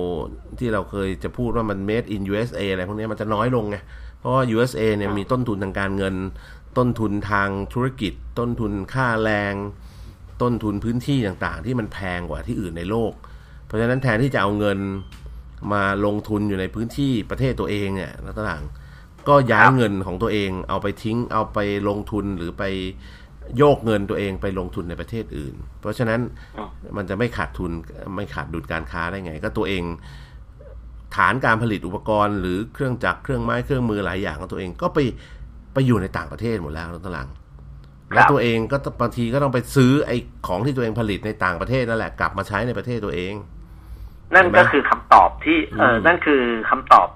[0.60, 3.78] ที่เราเคยจะพูดว่ามัน made in USA อะไรพวกนี้มันจะน้อยลงไง
[4.20, 6.16] เพราะว่า USA เนี่ยมีต้นทุนทางการเงิน
[6.78, 9.54] ต้นทุนทางธุรกิจ ต้นทุนค่าแรง
[10.42, 13.14] ต้นทุนพื้นที่ต่างๆ ที่มันแพงกว่าที่อื่นในโลก
[13.66, 14.80] เพราะฉะนั้นแทนที่จะเอาเงิน
[15.74, 18.64] มาลงทุนอยู่ในพื้นที่ประเทศตัวเองเนี่ยแล้วต่าง
[19.28, 22.64] ก็ย้ายเงินของตัวเอง เอาไปทิ้งเอาไปลงทุนหรือไป
[23.58, 26.20] โยกเงินตัวเองไปลงทุนในประเทศอื่น เพราะฉะนั้น
[26.98, 27.72] มันจะไม่ขาดทุน
[28.16, 29.84] ไม่ขาดดุลการค้าได้ไง ก็ตัวเอง
[31.16, 35.00] ฐานการผลิตอุปกรณ์ หรือเครื่องจักรเครื่องไม้เครื่องมือหลายอย่างของตัวเองก็ไป
[35.74, 37.30] ไปอยู่ในต่างประเทศหมดแล้วแล้วต่าง
[38.14, 40.18] แล้วตัวเองก็บางทีก็ต้องไปซื้อไอ้
[40.48, 43.34] ของที่ตัวเองผลิตในต่างประเทศนั่นแหละกลับมาใช้ในประเทศตัวเอง
[44.34, 47.08] นั่นเห็นไหมก็คือคำตอบที่เอออมนั่นคือคำตอบ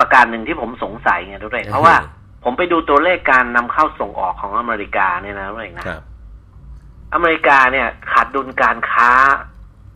[0.00, 1.96] ประการหนึ่งที่ผมสงสัยไงทุกท่านเพราะว่า
[2.44, 6.02] ผมไปดูตัวเลขการนำเข้าส่งออกของอเมริกาเนี่ยนะทุกท่านนะครับ
[7.14, 9.10] อเมริกาเนี่ยขาดดุลการค้า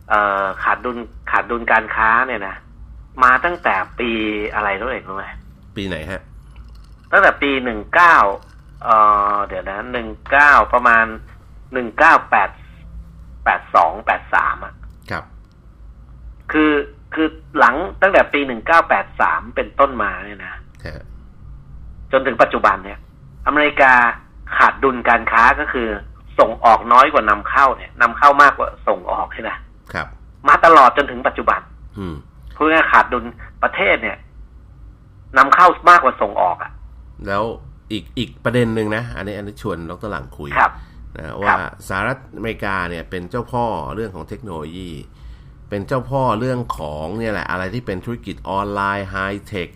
[0.09, 0.97] เอ่อขาดดุล
[1.31, 2.55] ขาดดุลการค้าเนี่ยนะ
[3.23, 4.11] มาตั้งแต่ปี
[4.53, 5.25] อะไรทุกท่านรู้ไหม
[5.75, 6.21] ปีไหนฮะ
[7.11, 8.15] ตั้งแต่ปีหนึ่งเก้า
[8.83, 8.95] เอ่
[9.33, 11.05] อเดี๋ยวนะหนึ่งเก้าประมาณ
[11.73, 12.49] หนึ่งเก้าแปด
[13.43, 14.73] แปดสองแปดสามอะ
[16.53, 16.71] ครับคือ
[17.13, 17.27] คือ
[17.59, 20.61] หลังตั้งแต่ปีหนึ่งเก้าแปดสามเป็นต้นมาเนี่ยนะฮะ
[22.11, 22.99] จนถึงปัจจุบันเนี่ย
[23.47, 23.93] อเมริกา
[24.57, 25.87] ขาดดุลการค้าก็คือ
[26.39, 29.51] ส่งออกน้อยกว่านำเข้าเนี่ยนำเข้ามากกว่าส่งออกใช่ไหม
[29.93, 30.07] ครับ
[30.47, 31.61] มาตลอดจนถึงปัจจุบัน
[31.97, 32.15] อืม
[32.55, 33.23] พูดง่ายๆขาดดุล
[33.63, 34.17] ประเทศเนี่ย
[35.37, 36.71] นำเข้ามากกว่าส่งออกอะ
[37.27, 37.43] แล้ว
[37.91, 40.71] อีกอีกประเด็นหนึ่งนะ อันนี้อันนี้ชวนดรหลังคุยครับ
[41.17, 41.53] นะว่า
[41.87, 44.89] สหรัฐอเมริกาเนี่ยเป็นเจ้าพ่อเรื่องของเทคโนโลยี
[45.71, 49.67] เป็นเจ้าพ่อเรื่องของเนี่ยแหละอะไรที่เป็นธุรกิจออนไลน์ไฮtech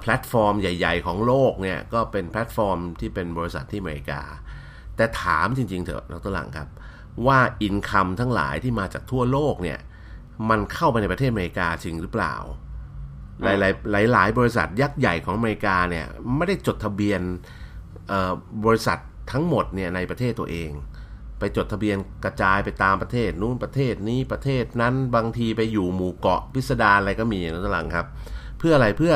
[0.00, 4.20] platform ใหญ่ ๆ ของโลกเนี่ยก็เป็นแพลตฟอร์มที่เป็นบริษัทที่อเมริกา
[4.96, 6.68] แต่ถามจริง ๆ เถอะดรหลังครับ
[7.26, 9.78] ว่า income ทั้งหลายที่มาจากทั่วโลกเนี่ย
[10.50, 12.34] มันเข้าไปในประเทศอเมริกาจริงหรือเปล่า
[13.44, 17.20] หลายๆหลายๆบริษัทยักษ์ใหญ่ของอเมริกาเนี่ยไม่ได้จดทะเบียน
[18.64, 18.98] บริษัท
[19.32, 20.70] ทั้งหมดเนี่ยในประเทศตัวเอง
[21.40, 28.06] ไปจดทะเบียนกระจายไปตามประเทศ นู้นประเทศนี้ประเทศนั้นบางทีไปอยู่หมู่เกาะพิสดารอะไรก็มีนะตลังครับ
[28.58, 29.14] เพื่ออะไรเพื่อ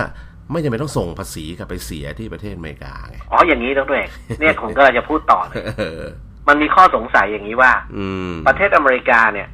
[0.52, 4.04] ไม่จำเป็นต้องส่งภาษีกลับไปเสียที่ประเทศอเมริกาไงอ๋ออย่างนี้ต้องด้วย
[4.40, 6.02] เนี่ยผมก็จะพูดต่อเลยเออ
[6.48, 9.48] มันมีข้อสงสัยอย่างนี้ว่า อืมประเทศอเมริกาเนี่ย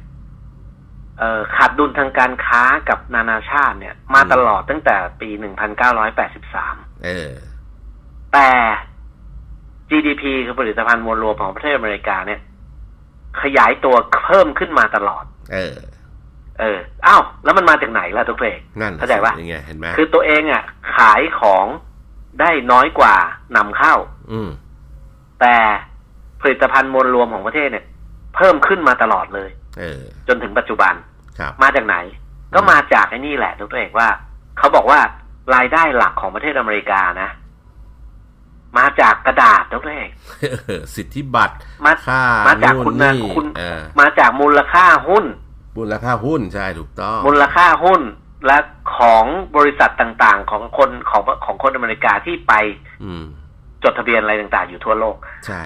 [1.19, 5.29] เอ่อขาดดุลทางการค้ากับนานาชาติเนี่ย มาตลอดตั้งแต่ปี
[6.17, 7.31] 1983 เออ
[8.33, 8.49] แต่
[9.89, 12.39] GDP คือผลิตภัณฑ์มวลรวมของประเทศอเมริกาเนี่ย
[13.41, 15.75] ขยายตัวเพิ่มขึ้นมาตลอด เออ
[16.59, 20.63] เอออ้าวแล้วมันมาจากไหนล่ะทุกเรกนั่นเข้าใจปะยังไงเห็นไหมคือตัวเองอะ
[20.95, 21.65] ขายของ
[22.39, 23.15] ได้น้อยกว่า
[23.55, 23.95] นำเข้า
[24.31, 24.49] อืม
[25.41, 25.55] แต่
[26.41, 27.85] ผลิตภัณฑ์มวลรวมของประเทศเนี่ย
[28.35, 30.93] เพิ่มขึ้นมาตลอดเลย เออ จนถึงปัจจุบัน
[31.39, 31.97] ครับมาจากไหน
[32.53, 34.09] ก็มาจากไอ้นี่แหละทุกเอกว่า
[34.57, 34.99] เขาบอกว่า
[35.55, 37.29] รายได้หลักของประเทศอเมริกานะ
[38.77, 40.09] มาจากกระดาษทุกเอก
[40.41, 41.55] เออสิทธิบัตร
[41.85, 45.25] มาค่ามาจากนู่นคุณนะนี่คุณเออมาจากมูลค่าหุ้น
[45.77, 48.01] มูลค่าหุ้นใช่ถูกต้อง มูลค่าหุ้น
[48.45, 48.57] และ
[48.97, 49.25] ของ
[49.57, 52.53] บริษัทต่างๆ ของคนของของคนอเมริกาที่ไป
[53.03, 53.25] อืม
[53.83, 55.59] จดทะเบียนอะไรต่าง ๆ อยู่ทั่วโลก ใช่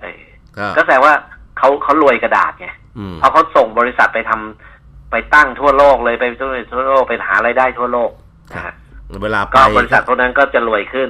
[0.00, 0.22] เออ
[0.56, 1.14] ก็ก็แสดงว่า
[1.58, 8.10] เขาเขารวยกระดาษไงอืมเพราะเขาส่งบริษัทไปทำไปตั้งทั่วโลกเลยไปทั่วทั่วโลกไปหารายได้ทั่วโลก
[8.52, 8.74] นะฮะ
[9.22, 11.08] เวลาไปก็บริษัทพวกนั้นก็จะรวยขึ้น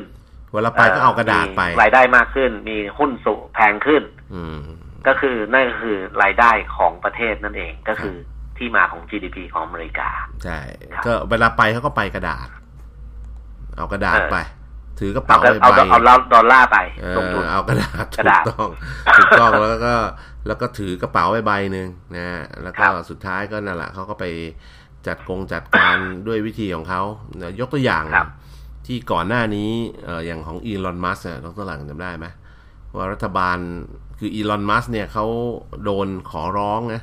[0.55, 4.03] เวลาไปก็เอากระดาษไปมีรายได้มากขึ้น มีหุ้นสูงแพงขึ้น
[4.35, 4.57] อืม
[5.07, 8.17] ก็คือนั่นก็คือรายได้ของประเทศนั่นเองก็คือ
[8.59, 10.09] ที่มาของ GDP ของอเมริกา
[10.45, 10.59] ใช่
[10.93, 12.49] ครับก็เวลาไปเขาก็ไปกระดาษ
[13.77, 14.39] เอากระดาษเออไป
[15.01, 18.69] ถือกระเอาเป๋าเอาใบเอาเอาดอลลาร์ไปเอลงทุอนเอากระดาษกระดาษถูกต้อง
[19.19, 19.95] ถูกต้องแล้วก็
[20.47, 24.25] แล้วก็ถือกระเป๋าใบใบหนึ่งนะฮะแล้วก็ครับสุดท้ายก็นั่นแหละเขาก็ไป
[25.07, 27.03] จัดกงจัดการด้วยวิธีของเขา
[27.41, 28.29] นะยกตัวอย่างครับ
[28.87, 29.71] ที่ก่อนหน้านี้
[30.05, 32.27] เอ่ออย่างของอีลอนมัสก์ดรหลังจำได้ไหม
[32.97, 33.59] ว่ารัฐบาล
[34.19, 35.27] คืออีลอนมัสเนี่ยเขา
[35.85, 37.03] โดนขอร้องนะ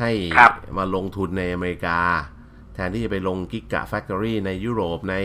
[0.00, 1.98] ให้ครับมาลงทุนในอเมริกา
[2.74, 5.16] แทนที่จะไปลงกิกะแฟคทอรี่ในยุโรปใน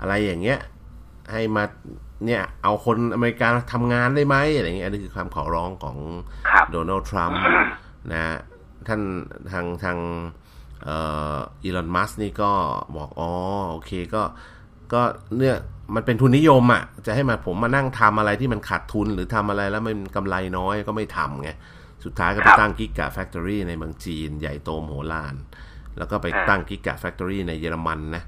[0.00, 0.58] อะไรอย่างเงี้ย
[1.32, 1.64] ให้มา
[2.26, 5.96] เนี่ยเอาคนอเมริกาทำงานได้ไหมอะไรเงี้ยอันนี้คือความขอร้องของ
[6.48, 7.40] ครับโดนัลด์ทรัมป์
[8.12, 8.36] นะฮะ
[8.86, 9.00] ท่าน
[9.52, 9.98] ทางทาง
[10.84, 10.96] เอ่
[11.34, 12.50] ออีลอนมัสก์นี่ก็
[12.96, 13.30] บอกอ๋อ
[13.70, 14.22] โอเคก็
[14.94, 15.02] ก็
[15.38, 15.56] เนี่ย
[15.94, 21.50] มันเป็นทุนนิยมอะ่ะจะให้มาผมมานั่งทำอะไรที่มันขาดทุนหรือทำอะไรแล้วมันกำไรน้อยก็ไม่ทำไง
[22.04, 25.34] สุดท้ายก็ไปครับตั้ง Gigafactory ในเมืองจีน ใหญ่โตมโหฬาร
[25.98, 28.22] แล้วก็ไปอ่าตั้ง Gigafactory ในเยอรมันนะ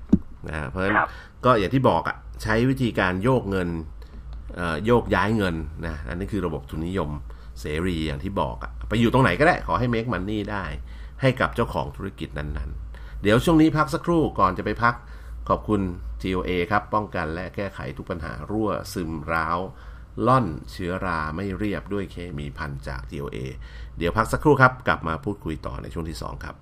[0.49, 1.09] นะฮะเพราะฉะนั้นครับ
[1.45, 3.69] ก็อย่างที่บอกอะ่ะใช้วิธีการโยกเงิน
[4.57, 5.55] เอ่อโยกย้ายเงิน
[5.87, 7.11] นะอันนี้คือระบบทุนนิยม
[7.61, 10.65] เสรีอย่างที่บอกอะไปอยู่ตรงไหนก็ได้ขอให้ make money ได้
[11.21, 14.95] ให้กับเจ้าของธุรกิจนั้นๆ เดี๋ยวช่วงนี้พักสักครู่ก่อนจะไปพัก
[15.49, 15.81] ขอบคุณ
[16.27, 19.59] TOA ครับ ป้องกันและแก้ไขทุกปัญหารั่วซึมร้าว
[20.27, 23.39] ล่อนเชื้อราไม่เรียบด้วยเคมีพันจาก TOA
[23.99, 26.57] เดี๋ยวพักสักครู่ครับ กลับมาพูดคุยต่อในช่วงที่ 2 ครับ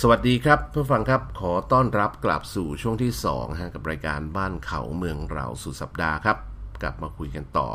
[0.00, 6.38] สวัสดีครับเพื่อนฟังครับขอต้อนรับกลับสู่ช่วงที่2ฮะกับรายการบ้านเขาเมืองเราสุดสัปดาห์ครับ
[6.82, 7.68] กลับมาคุยกันต่อ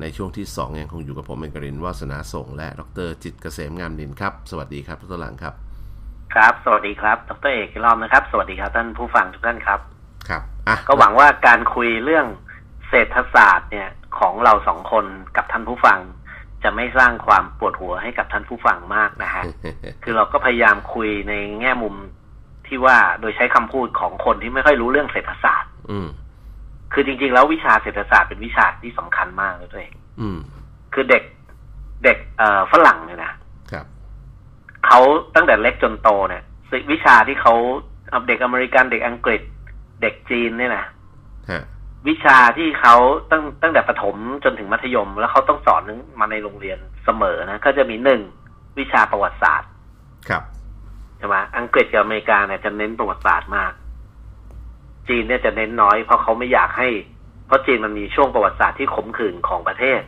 [0.00, 5.54] ในช่วงที่ 2 ยังคงอยู่กับผมเอกรินทร์วาสนาส่ง และดรจิตรเกษมงามนินครับ สวัสดีครับทุกหลังครับ
[6.34, 9.80] ครับ สวัสดีครับดรเอกอีกรอบนะครับ สวัสดีครับท่านผู้ฟังทุกท่านครับ
[10.28, 12.26] ครับอะก็หวังว่าการคุยเรื่อง
[12.88, 15.04] เศรษฐศาสตร์เนี่ยของเราสองคน
[15.36, 15.98] กับท่านผู้ฟัง
[16.62, 19.44] จะไม่สร้างความปวดหัวให้กับท่านผู้ฟังมากนะฮะ
[20.02, 21.94] คือเราก็พยายามคุยในแง่มุม
[22.66, 26.08] ที่ว่าโดยใช้คำพูดของคนที่ไม่ค่อยรู้เรื่องเศรษฐศาสตร์ อืม
[26.94, 30.38] คือจริง ๆ แล้ววิชาเศรษฐศาสตร์เป็นวิชาที่สำคัญมากเลยตัวเองอืม
[30.94, 31.22] คือเด็ก
[32.04, 33.32] เด็กเอ่อฝรั่งเนี่ยนะ
[33.72, 33.86] ครับ
[34.86, 35.00] เขา
[35.34, 37.54] ตั้งแต่เล็กจนโตเนี่ยสิวิชาที่เขา
[38.10, 39.42] เอาเด็กอเมริกันเด็กอังกฤษ
[40.02, 40.84] เด็กจีนเนี่ยนะ
[41.50, 41.62] ฮะ
[42.08, 42.96] วิชาที่เขา
[43.30, 45.82] ตั้งตั้งแต่ประถมจนถึงมัธยม แล้วเขาต้องสอน
[46.20, 48.20] มาในโรงเรียนเสมอนะก็จะมีหนึ่ง
[48.78, 49.70] วิชาประวัติศาสตร์
[50.28, 50.42] ครับ
[51.18, 53.72] ใช่ไหมอังกฤษกับอเมริกาเนี่ยจะเน้นประวัติศาสตร์มาก
[55.08, 56.88] จีนเนี่ยจะเน้นน้อย เพราะเขาไม่อยากให้
[57.46, 60.00] เพราะจีนมันมีช่วงประวัติศาสตร์ที่ขมขื่นของประเทศ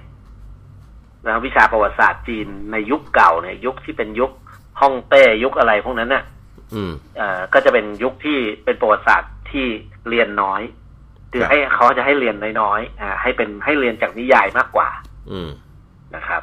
[1.26, 4.30] นะวิชาประวัติศาสตร์จีนในยุคเก่าเนี่ยยุคที่เป็นยุค
[4.80, 6.24] ฮ่องเต้ยุคอะไรพวกนั้นเนี่ย
[6.74, 9.66] อืมเอ่อก็จะเป็นยุคที่เป็นประวัติศาสตร์ที่
[10.08, 10.62] เรียนน้อย
[11.32, 14.88] คือครับให้เขาจะให้เรียนน้อยๆอ่าให้เป็นให้เรียนจากนิยายมากกว่า
[15.30, 15.50] อืม
[16.16, 16.42] นะครับ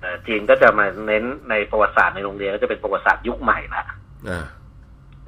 [0.00, 3.84] เอ่อจีนก็จะมาเน้นในประวัติศาสตร์ในโรงเรียนก็จะเป็นประวัติศาสตร์ยุคใหม่ละ
[4.28, 4.46] อ่า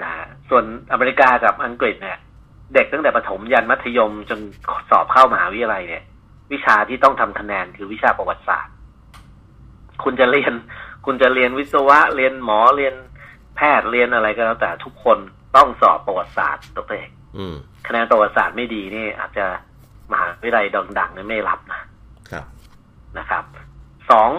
[0.03, 2.19] นะฮะส่วนอเมริกากับอังกฤษเนี่ย
[2.74, 4.40] เด็กตั้งแต่ประถมยันมัธยมจน
[4.90, 6.02] สอบเข้ามหาวิทยาลัยเนี่ย
[6.52, 8.74] วิชาที่ต้องทำคะแนนคือวิชาประวัติศาสตร์
[10.04, 10.52] คุณจะเรียน
[11.06, 12.94] คุณจะเรียนวิศวะเรียนหมอเรียน
[13.56, 15.18] แพทย์เรียนอะไรก็แล้วแต่ทุกคน
[15.56, 17.56] ต้องสอบประวัติศาสตร์ตัวเองอืม
[17.87, 19.46] คะแนนประวัติศาสตร์ไม่ดีนี่ อาจจะ
[20.12, 20.66] มหาวิทยาลัย
[20.98, 21.80] ดังๆเนี่ยไม่รับนะ
[22.30, 22.44] ครับ
[23.18, 23.44] นะครับ
[24.11, 24.30] สอง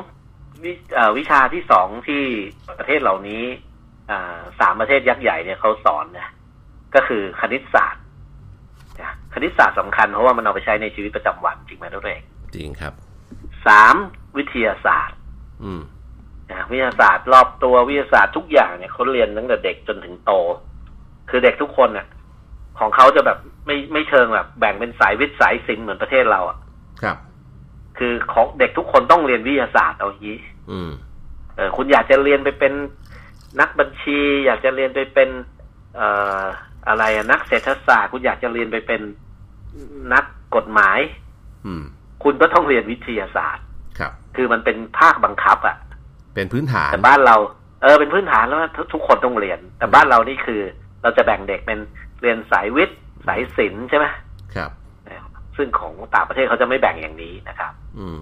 [0.63, 2.23] วิเอ่อวิชาที่สองที่
[2.79, 3.43] ประเทศเหล่านี้
[4.11, 6.29] อ่าสามประเทศยักษ์ใหญ่เนี่ยเขาสอนนะ
[6.95, 8.02] ก็คือคณิตศาสตร์นะ
[9.33, 12.21] คณิตศาสตร์สำคัญเพราะว่ามันเอาไปใช้ในชีวิตประจำวันจริงไหมทุกเอง
[12.55, 12.93] จริงครับ
[13.67, 13.95] สาม
[14.37, 15.17] วิทยาศาสตร์
[15.63, 15.81] อืม
[16.51, 20.31] นะวิทยาศาสตร์รอบตัววิทยาศาสตร์ทุกอย่างเนี่ยเขาเรียนตั้งแต่เด็กจนถึงโต
[21.29, 22.07] คือเด็กทุกคนเนี่ย
[22.79, 26.57] ของเขาจะแบบไม่ไม่เชิงแบบแบ่งเป็นสายวิทย์สายศิลป์เหมือนประเทศเราอะ
[27.01, 27.17] ครับ
[27.97, 30.39] คือของเด็กทุกคนต้องเรียนวิทยาศาสตร์เอาอย่างนี้
[30.71, 30.91] อืม
[31.55, 32.73] เออคุณอยากจะเรียนไปเป็น
[33.59, 35.29] นักบัญชี อยากจะเรียนไปเป็น
[35.95, 36.07] เอ่
[36.41, 36.43] อ
[36.87, 39.01] อะไรอะนักเศรษฐศาสตร์คุณอยากจะเรียนไปเป็น
[40.13, 40.23] นัก
[40.55, 40.99] กฎหมาย
[41.65, 41.83] อืม
[42.23, 43.65] คุณก็ต้องเรียนวิทยาศาสตร์
[43.99, 45.77] ครับ คือมันเป็นภาคบังคับอะ่ะ
[46.35, 47.35] เป็นพื้นฐานแต่บ้านเรา
[47.81, 50.61] เออเป็นพื้นฐานแล้วทุกทุกคนต้องเรียน แต่บ้านเรานี่คือ
[51.01, 51.79] เราจะแบ่งเด็กเป็น
[52.21, 54.05] เรียนสายวิทย์สายศิลป์ใช่ไหม
[54.55, 54.71] ครับ
[55.57, 58.21] ซึ่งของต่างประเทศเขาจะไม่แบ่งอย่างนี้นะครับ อืม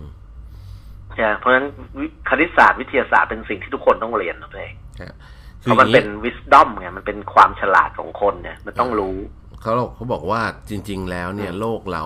[1.16, 1.68] ใช่เพราะฉะนั้น
[2.00, 5.14] วิคณิตศาสตร์วิทยาศาสตร์เป็นสิ่งที่ทุกคนต้องเรียนนะตัวเองครับ
[5.62, 9.18] เพราะมันเป็น wisdom ไงมันเป็นความฉลาดของคนเนี่ย มันต้องรู้
[9.62, 12.06] เขาเขาบอกว่าจริง ๆ แล้วเนี่ยโลกเรา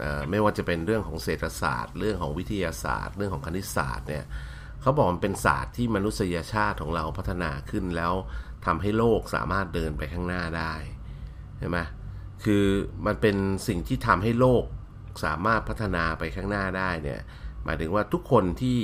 [0.00, 4.24] เอ่อไม่ว่าจะเป็นเรื่องของเศรษฐศาสตร์ เรื่องของวิทยาศาสตร์ เรื่องของคณิตศาสตร์เนี่ย
[4.82, 8.12] เขาบอกมันเป็นศาสตร์ที่มนุษยชาติของเราพัฒนาขึ้นแล้ว
[8.66, 10.74] ทำให้โลกสามารถเดินไปข้างหน้าได้
[11.58, 11.78] ใช่ไหม
[12.44, 12.64] คือ
[13.06, 13.36] มันเป็น
[13.68, 14.64] สิ่งที่ทำให้โลก
[15.24, 17.20] สามารถพัฒนาไปข้างหน้าได้เนี่ย
[17.64, 18.80] หมายถึงว่าทุกคนที่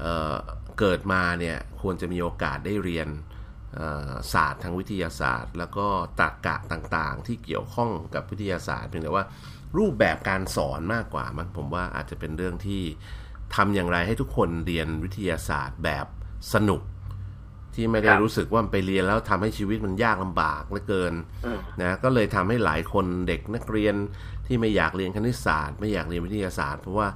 [0.00, 0.34] เอ่อ
[0.78, 3.39] เกิดมาเนี่ยควรจะมีโอกาสได้เรียนเอ่อ
[4.32, 5.86] ศาสตร์ทางวิทยาศาสตร์ แล้วก็
[6.20, 9.24] ตรรกะต่างๆ ที่เกี่ยวข้องกับวิทยาศาสตร์เพียงแต่ว่า
[9.78, 12.82] รูปแบบการสอนมากกว่ามันผมว่าอาจจะเป็นเรื่องที่
[13.54, 16.06] ทำอย่างไรให้ทุกคนเรียนวิทยาศาสตร์แบบ
[16.54, 16.82] สนุก
[17.74, 21.14] ที่ไม่ได้ครับรู้สึกว่าไปเรียนแล้วทำให้ชีวิตมันยากลำบากเหลือเกิน
[21.46, 23.94] อืมนะก็เลยทำให้หลายคนเด็กนักเรียน
[24.46, 27.08] ที่ไม่อยากเรียนคณิตศาสตร์ ไม่อยากเรียนวิทยาศาสตร์ เพราะว่า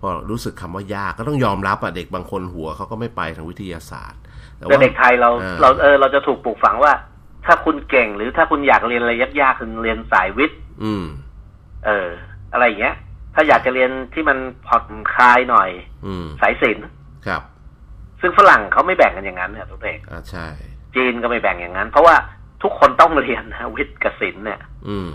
[0.00, 4.20] พอรู้สึกคำว่ายากก็ต้องยอมรับอะเด็กบางคนหัวเขาก็ไม่ไปทางวิทยาศาสตร์
[4.58, 6.92] แต่ว่าเด็กไทยเราอ่าเราเออเราจะถูกปลูกฝังว่า
[7.46, 11.04] ถ้าคุณเก่งหรือถ้าคุณอยากเรียนอะไรยากๆคือเรียนสายวิทย์อืม
[11.86, 12.08] เออ
[12.52, 12.96] อะไรอย่างเงี้ย
[13.34, 15.70] ถ้าอยากจะเรียนที่มันผ่อนคลายหน่อย
[16.06, 16.86] อืม สายศิลป์
[17.26, 17.42] ครับ
[18.20, 20.46] ซึ่งฝรั่งเขาไม่แบ่งกันอย่างนั้นเนี่ยทุกเด็กอ่าใช่
[20.94, 22.14] จีนก็ไม่แบ่งอย่างนั้น เพราะว่า
[22.62, 25.08] ทุกคนต้องเรียนนะวิทย์กับศิลป์เนี่ย อืม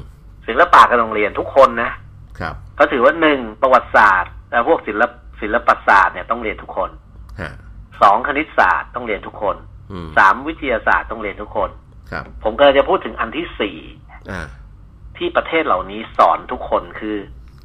[0.47, 1.91] ศิลปะก็ต้องเรียนทุกคนนะ
[2.39, 6.89] ครับเขาถือว่าหนึ่งประวัติศาสตร์แต่พวกศิลปศิลปศาสตร์เนี่ยต้องเรียนทุกคน
[7.41, 7.51] ฮะ
[8.01, 9.55] สองคณิตศาสตร์ต้องเรียนทุกคน
[9.91, 11.69] อืมสามวิทยาศาสตร์ต้องเรียนทุกคน
[12.11, 13.77] ครับ ผมก็เลยจะพูดถึงอันที่สี่
[14.31, 14.47] อ่า
[15.17, 17.17] ที่ประเทศเหล่านี้สอนทุกคนคือ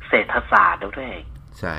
[0.08, 1.24] เศรษฐศาสตร์ด้วยเอง
[1.58, 1.74] ใช่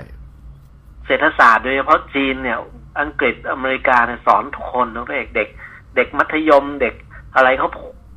[1.05, 2.59] เศรษฐศาสตร์โดยเฉพาะจีนเนี่ย
[2.99, 5.47] อังกฤษอเมริกาเนี่ยสอนทุกคนด้วยเองเด็ก
[5.95, 6.95] เด็กมัธยมเด็ก
[7.35, 7.69] อะไรเขา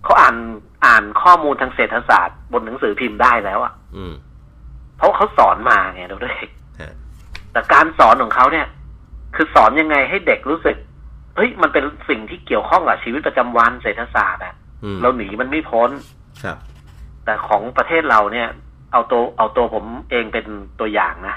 [0.05, 0.37] เขาอ่าน
[0.87, 4.15] อ่านข้อมูลทางเศรษฐศาสตร์ บนหนังสือพิมพ์ได้แล้วอะ่ะ อืม
[4.97, 6.95] เพราะเขาสอนมาไงด้วยเองฮะ
[7.53, 8.67] แต่การสอนของเขาเนี่ย
[9.35, 10.77] คือสอนยังไงให้เด็กรู้สึก
[11.37, 15.91] เฮ้ยมันเป็นสิ่งที่เกี่ยวข้องกับชีวิตประจำวันเศรษฐศาสตร์อะอืมเราหนีมันไม่พ้น
[16.43, 16.59] ครับ
[17.25, 18.49] แต่ของประเทศเราเนี่ย
[18.93, 20.47] เอาตัวเอาตัวผมเองเป็น
[20.81, 21.37] ตัวอย่างนะ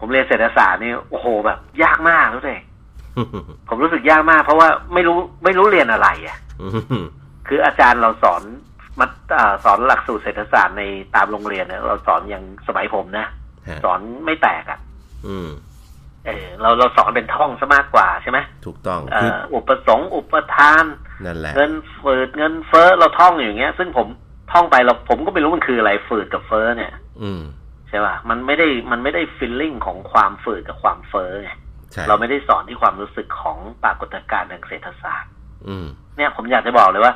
[0.00, 2.62] ผมเรียนเศรษฐศาสตร์นี่โอ้โหแบบ ยากมากรู้เลย
[3.68, 6.66] ผมรู้สึกยากมาก เพราะว่าไม่รู้ไม่รู้เรียนอะไรอะ่ะอื
[7.02, 7.06] ม
[7.48, 8.42] คืออาจารย์เราสอน
[9.00, 10.82] มัดอ่าสอนหลักสูตรเศรษฐศาสตร์ใน
[11.14, 13.26] ตามโรงเรียนเนี่ยเราสอนอย่างสมัยผมนะ
[13.68, 14.78] ฮะสอนไม่แตกอะ่ะ
[15.26, 15.48] อืม
[16.26, 20.84] เออเราเราสอนเป็นท่องซะมากกว่าใช่ไหมถูกต้องเอ่คือออุปสงค์อุปทาน
[21.24, 24.06] นั่นแหละเงินฝืดเงินเฟ้อเราท่องอยู่อย่างเงี้ย ซึ่งผม
[24.52, 27.42] ท่องไปเราผมก็ไม่รู้มันคืออะไรฝืดกับเฟ้อเนี่ย อืม
[27.88, 31.50] ใช่ป่ะมันไม่ได้มันไม่ได้ฟีลลิ่งของความฝืดกับความเฟ้อไง
[31.92, 35.30] ใช่เราไม่ได้สอนที่ความรู้สึกของปรากฏการณ์ทางเศรษฐศาสตร์
[35.68, 37.14] อืมเนี่ยผมอยากจะบอกเลยว่า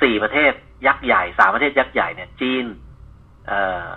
[0.00, 0.52] สี่ประเทศ
[0.86, 2.64] ยักษ์ใหญ่สามประเทศยักษ์ใหญ่เนี่ย จีน
[3.48, 3.88] เอ่อ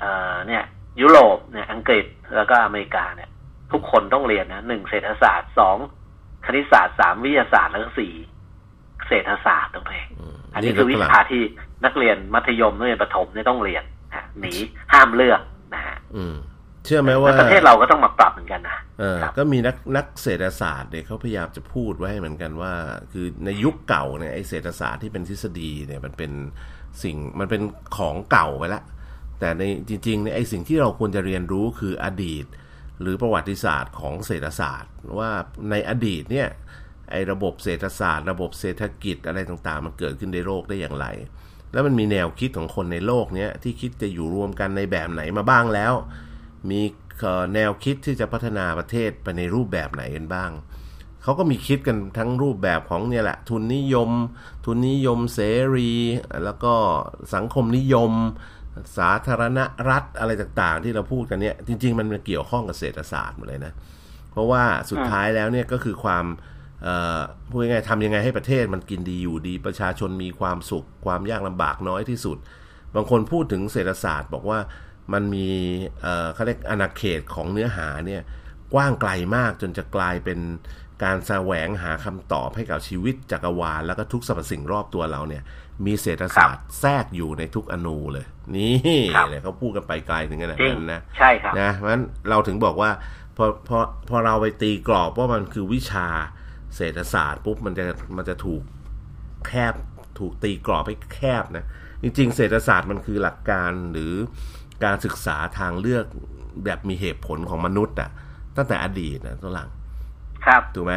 [0.00, 0.62] เอ่อเนี่ย
[1.00, 2.04] ยุโรปเนี่ยอังกฤษ
[2.36, 3.30] แล้วก็อเมริกาเนี่ย
[3.72, 5.76] ทุกคนต้องเรียนนะหนึ่งเศรษฐศาสตร์สอง
[6.46, 8.14] คณิตศาสตร์สามวิทยาศาสตร์แล้วก็สี่
[9.08, 10.04] เศรษฐศาสตร์ตรงนี้
[10.54, 11.42] อันนี้คือวิชาที่
[11.84, 14.52] นักเรียนมัธยมนักเรียนประถมเนี่ยต้องเรียนฮะหนี
[14.92, 15.40] ห้ามเลือก
[15.74, 16.36] นะฮะอืม
[16.84, 22.72] เชื่อไหมว่าประเทศเราก็ต้องมาปรับเหมือนกันนะเออก็มีนักนักเศรษฐศาสตร์เนี่ยเขาพยายามจะพูดไว้เหมือนกันว่า
[23.12, 26.32] คือในยุคเก่าเนี่ยไอเศรษฐศาสตร์ที่เป็นทฤษฎีเนี่ยมันเป็น
[27.02, 27.62] สิ่งมันเป็น
[27.96, 28.84] ของเก่าไปแล้ว
[29.40, 32.44] แต่ในจริงๆเนี่ยไอสิ่งที่เราควรจะเรียนรู้คืออดีต
[33.00, 35.30] หรือประวัติศาสตร์ของเศรษฐศาสตร์ ว่า
[35.70, 36.48] ในอดีตเนี่ย
[37.10, 41.06] ไอ้ระบบเศรษฐศาสตร์ ระบบเศรษฐกิจอะไรต่างๆ มันเกิดขึ้นในโลกได้อย่างไร
[41.72, 45.92] แล้วมันมีแนวคิดของคนในโลกเนี้ยที่คิดจะอยู่รวมกันในแบบไหนมาบ้างแล้ว
[46.70, 46.80] มี
[47.54, 50.50] แนวคิดที่จะพัฒนาประเทศไปในรูปแบบไหนกันบ้าง
[51.22, 54.10] เขาก็มีคิดกันทั้งรูปแบบของเนี่ยแหละ ทุนนิยม
[54.64, 55.40] ทุนนิยมเส
[55.74, 55.92] รี
[56.44, 56.74] แล้วก็
[57.34, 58.12] สังคมนิยม
[58.98, 59.58] สาธารณ
[59.90, 63.72] รัฐอะไรต่างๆ ที่เราพูดกันเนี่ยจริง ๆ มันเกี่ยวข้องกับเศรษฐศาสตร์หมดเลยนะ
[64.32, 66.24] เพราะว่าสุดท้ายแล้วเนี่ยก็คือความ
[67.48, 72.38] พูดง่ายๆทำยังไงให้ประเทศมันกินดีอยู่ดี ประชาชนมีความสุข ความยากลำบากน้อยที่สุด
[72.94, 74.58] บางคนพูดถึงเศรษฐศาสตร์ บอกว่า
[75.12, 75.48] มันมี
[76.34, 78.22] เขาเรียกอาณาเขตของเนื้อหาเนี่ย
[78.74, 80.38] กว้างไกลมากจนจะกลายเป็น
[81.04, 85.42] การแสวงหาคำตอบให้กับชีวิตจักรวาลแล้วก็ทุกสรรพสิ่งรอบตัวเราเนี่ย
[85.86, 88.76] มีเศรษฐศาสตร์แทรกอยู่ในทุกอนูเลย นี่
[89.30, 92.90] เลยเขาพูดกันไปไกลถึงขนาดนั้นนะใช่ครับนะเพราะฉะนั้นเราถึงบอกว่า
[93.36, 96.08] พอพอพอเราไปตีกรอบว่ามันคือวิชา
[96.76, 97.84] เศรษฐศาสตร์ปุ๊บมันจะ
[98.16, 98.62] มันจะถูก
[99.46, 99.74] แคบ
[100.18, 101.64] ถูกตีกรอบให้แคบนะ
[102.02, 104.12] จริง ๆ เศรษฐศาสตร์มันคือหลักการหรือ
[104.84, 106.04] การศึกษาทางเลือก
[106.64, 108.10] แบบมีเหตุผลของมนุษย์อะ
[108.56, 109.68] ตั้งแต่อดีตนะตัวหลัง
[110.46, 110.94] ครับถูกไหม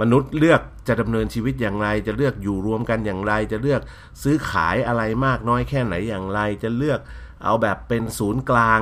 [0.00, 3.80] มนุษย์เลือกจะดำเนินชีวิตอย่างไร จะเลือกอยู่รวมกันอย่างไร จะเลือก
[4.22, 7.00] ซื้อขายอะไรมากน้อยแค่ไหนอย่างไร จะเลือก
[7.44, 8.80] เอาแบบเป็นศูนย์กลาง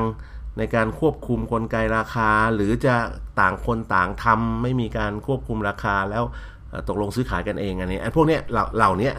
[0.58, 2.94] ในการควบคุมกลไกราคา หรือจะ
[3.40, 6.24] ต่างคนต่างทำไม่มีการควบคุมราคาแล้ว
[6.88, 9.10] ตกลงซื้อขายกันเองอันนี้ไอ้พวกเนี้ยเหล่าเหล่านี้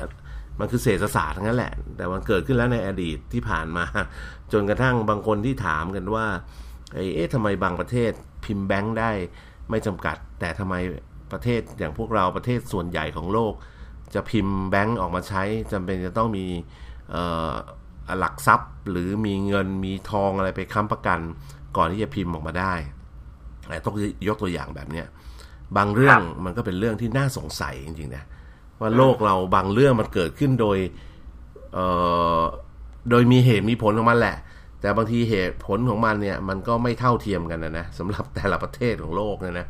[0.60, 3.86] มันคือเศรษฐศาสตร์ทั้งนั้นแหละ แต่มันเกิดขึ้นแล้วในอดีตที่ผ่านมา
[4.54, 6.25] จนกระทั่งบางคนที่ถามกันว่า
[6.93, 8.12] เอ๊ะทำไมบางประเทศ
[8.45, 9.12] พิมพ์แบงค์ได้
[9.69, 10.76] ไม่จำกัด แต่ทำไม
[11.32, 13.54] ประเทศอย่างพวกเราประเทศส่วนใหญ่ของโลก
[14.13, 16.45] จะพิมพ์แบงค์ออกมาใช้จำเป็นจะต้องมี
[18.19, 21.19] หลักทรัพย์ หรือมีเงินมีทองอะไรไปค้ำประกัน
[21.78, 22.74] ก่อนที่จะพิมพ์ออกมาได้
[23.86, 23.95] ต้อง
[24.28, 25.08] ยกตัวอย่างแบบเนี้ย
[25.78, 28.24] บางเรื่องมันก็เป็นเรื่องที่น่าสงสัยจริงๆนะ
[28.80, 30.78] ว่าโลกเราบางเรื่องมันเกิดขึ้นโดย
[31.74, 31.86] เอ่
[32.39, 32.41] อ
[33.10, 34.38] โดยมีเหตุมีผลของมันแหละ
[34.82, 39.67] แต่บางทีเหตุผลของมันเนี่ยมันก็ไม่เท่าเทียมกันนะนะสำหรับแต่ละประเทศของโลกเนี่ยนะ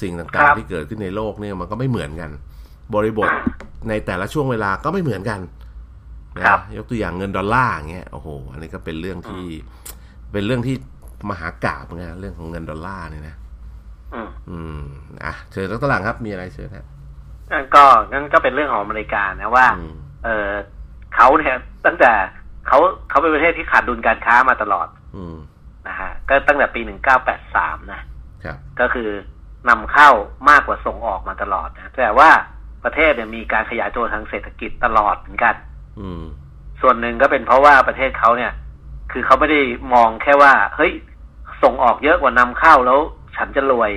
[0.00, 2.30] สิ่งต่างๆที่เกิดขึ้นในโลกเนี่ยมันก็ไม่เหมือนกัน
[2.94, 3.28] บริบท
[3.88, 5.40] ในแต่ละช่วงเวลาก็ไม่เหมือนกัน
[6.38, 6.44] นะ
[6.76, 9.44] ยกตัวอย่างเงินดอลลาร์เงี้ยโอ้โหอันนี้ก็เป็นเรื่องที่
[10.32, 10.76] เป็นเรื่องที่
[11.30, 13.36] มหากราบนะเรื่องของเงินดอลลาร์เนี่ยนะ
[14.50, 14.80] อืม
[15.24, 16.86] อะเชิญดรหลังครับมีอะไรเชิญครับ
[17.50, 19.66] นั่นก็นั่นก็เป็นเรื่องของอเมริกานะว่า
[20.24, 20.50] เออ
[21.14, 22.12] เขาเนี่ยตั้งแต่
[22.66, 25.24] เขาเขาเป็นประเทศที่ขาดดุลการค้ามาตลอด อื
[25.88, 28.00] นะฮะก็ตั้งแต่ปีหนึ่งเก้าแปดสามนะ
[28.44, 29.08] ครับก็คือ
[29.68, 30.10] นำเข้า
[30.50, 32.30] มากกว่าส่งออกมาตลอดนะแต่ว่า
[32.84, 35.54] ประเทศเนี่ยมีการขยายตัวทางเศรษฐกิจตลอดเหมือนกัน
[36.00, 36.22] อืม
[36.80, 38.52] ส่วนหนึ่งก็เป็นเพราะว่าประเทศเขาเนี่ย
[39.12, 39.60] คือเขาไม่ได้
[39.94, 40.92] มองแค่ว่า เฮ้ย
[41.62, 43.00] ส่งออกเยอะกว่านำเข้าแล้ว
[43.36, 43.92] ฉันจะรวย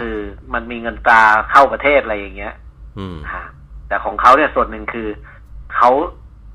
[0.00, 0.16] คือ
[0.54, 2.54] มันมีเงินตราเข้าประเทศอะไรอย่างเงี้ย
[2.98, 3.16] อืม
[3.88, 5.08] แต่ของเขาเนี่ยส่วนหนึ่งคือ
[5.74, 5.90] เขา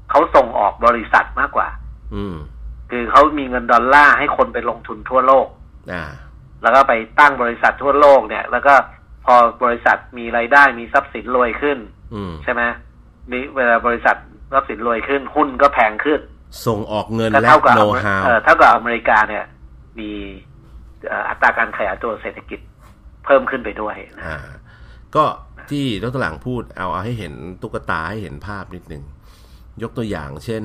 [0.10, 1.68] เขาส่งออกบริษัทมากกว่า
[2.16, 2.36] อืม
[2.92, 5.48] คือเขามีเงินดอลลาร์ให้คนไปลงทุนทั่วโลก
[5.94, 6.06] อ่า
[6.62, 8.74] แล้วก็ไปตั้งบริษัททั่วโลกเนี่ย แล้วก็
[9.26, 11.78] พอบริษัทมีไรายได้มีทรัพย์สินรวยขึ้น
[12.44, 12.62] ใช่ไหม
[13.32, 14.16] มีเวลาบริษัท
[14.54, 16.20] ทรัพย์สินรวยขึ้น หุ้นก็แพงขึ้น
[16.66, 17.42] ส่งออกเงินและ
[17.76, 19.46] โน้ตฮาวเท่ากับอเมริกาเนี่ย
[20.00, 20.12] มี
[21.30, 22.60] อัตราการขยายตัวเศรษฐกิจ
[23.26, 24.42] เพิ่มขึ้นไปด้วยนะ
[25.16, 25.26] ก็
[25.72, 29.04] ที่ดรหลังพูดเอาเอาให้เห็นตุ๊กตาให้เห็นภาพนิดหนึ่ง
[29.84, 30.64] ยกตัวอย่างเช่น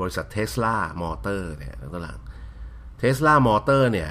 [0.00, 2.18] บริษัทเทสลามอเตอร์เนี่ยดรหลัง
[2.98, 4.10] เทสลามอเตอร์เนี่ย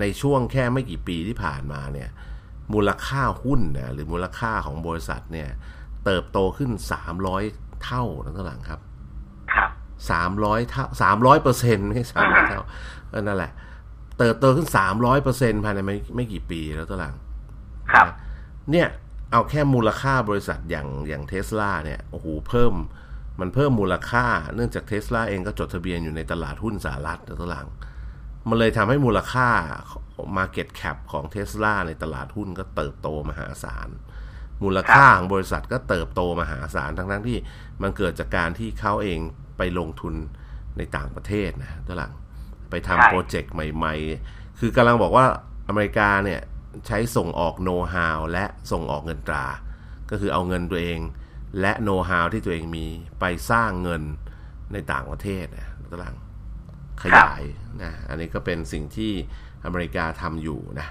[0.00, 2.08] ในช่วงแค่ไม่กี่ปีที่ผ่านมาเนี่ย
[2.74, 5.48] มูลค่าหุ้นนะหรือมูลค่าของบริษัทเนี่ย
[6.04, 7.42] เติบโตขึ้นสามร้อย
[7.84, 8.80] เท่าดรหลังครับ
[9.54, 9.70] ครับ
[10.10, 12.62] สามร้อยเท่าสามร้อยเปอร์เซ็นต์ไม่สามร้อยเท่า
[13.26, 13.52] นั่นแหละ
[14.18, 17.14] เติบโตขึ้นสามร้อยเปอร์เซ็นต์ภายในไม่ไม่กี่ปีแล้วตัวหลัง
[17.92, 18.06] ครับ
[18.70, 18.86] เนี่ย
[19.32, 22.74] เอาแค่มูลค่าบริษัทอย่างอย่างเทสลาเนี่ยโอ้โหเพิ่ม
[23.40, 27.68] มันเพิ่มมูลค่า เนื่องจากเทสลาเองก็จดทะเบียนอยู่ในตลาดหุ้นสหรัฐตัวหลัง
[28.48, 29.48] มันเลยทำให้มูลค่า
[30.36, 33.92] Market Cap ของเทสลาในตลาดหุ้นก็เติบโตมหาศาลท
[34.64, 37.38] มูลค่าของบริษัทก็เติบโตมหาศาลทั้งทั้งที่
[37.82, 39.20] มันเกิดจากการที่เขาเอง
[39.56, 40.14] ไปลงทุน
[40.76, 42.12] ในต่างประเทศนะตัวหลัง
[42.70, 43.94] ไปทำโปรเจกต์ใหม่
[44.28, 45.26] ๆ คือกำลังบอกว่า
[45.68, 46.40] อเมริกาเนี่ย
[46.86, 49.46] ใช้ส่งออกโน้ตฮาวและส่งออกเงินตรา
[50.10, 51.00] ก็คือเอาเงินตัวเอง
[51.60, 52.86] และโน้ตฮาวที่ตัวเองมี
[53.20, 54.02] ไปสร้างเงิน
[54.72, 56.16] ในต่างประเทศนะตัวหลัง
[57.02, 57.42] ขยาย
[57.82, 59.12] นะอันนี้ก็เป็นสิ่งที่
[59.64, 60.86] อเมริกาทำอยู่นะ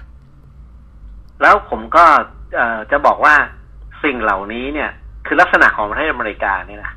[1.42, 2.04] แล้วผมก็
[2.90, 3.34] จะบอกว่า
[4.04, 4.90] สิ่งเหล่านี้เนี่ย
[5.26, 6.92] คือลักษณะของประเทศอเมริกาเนี่ยนะ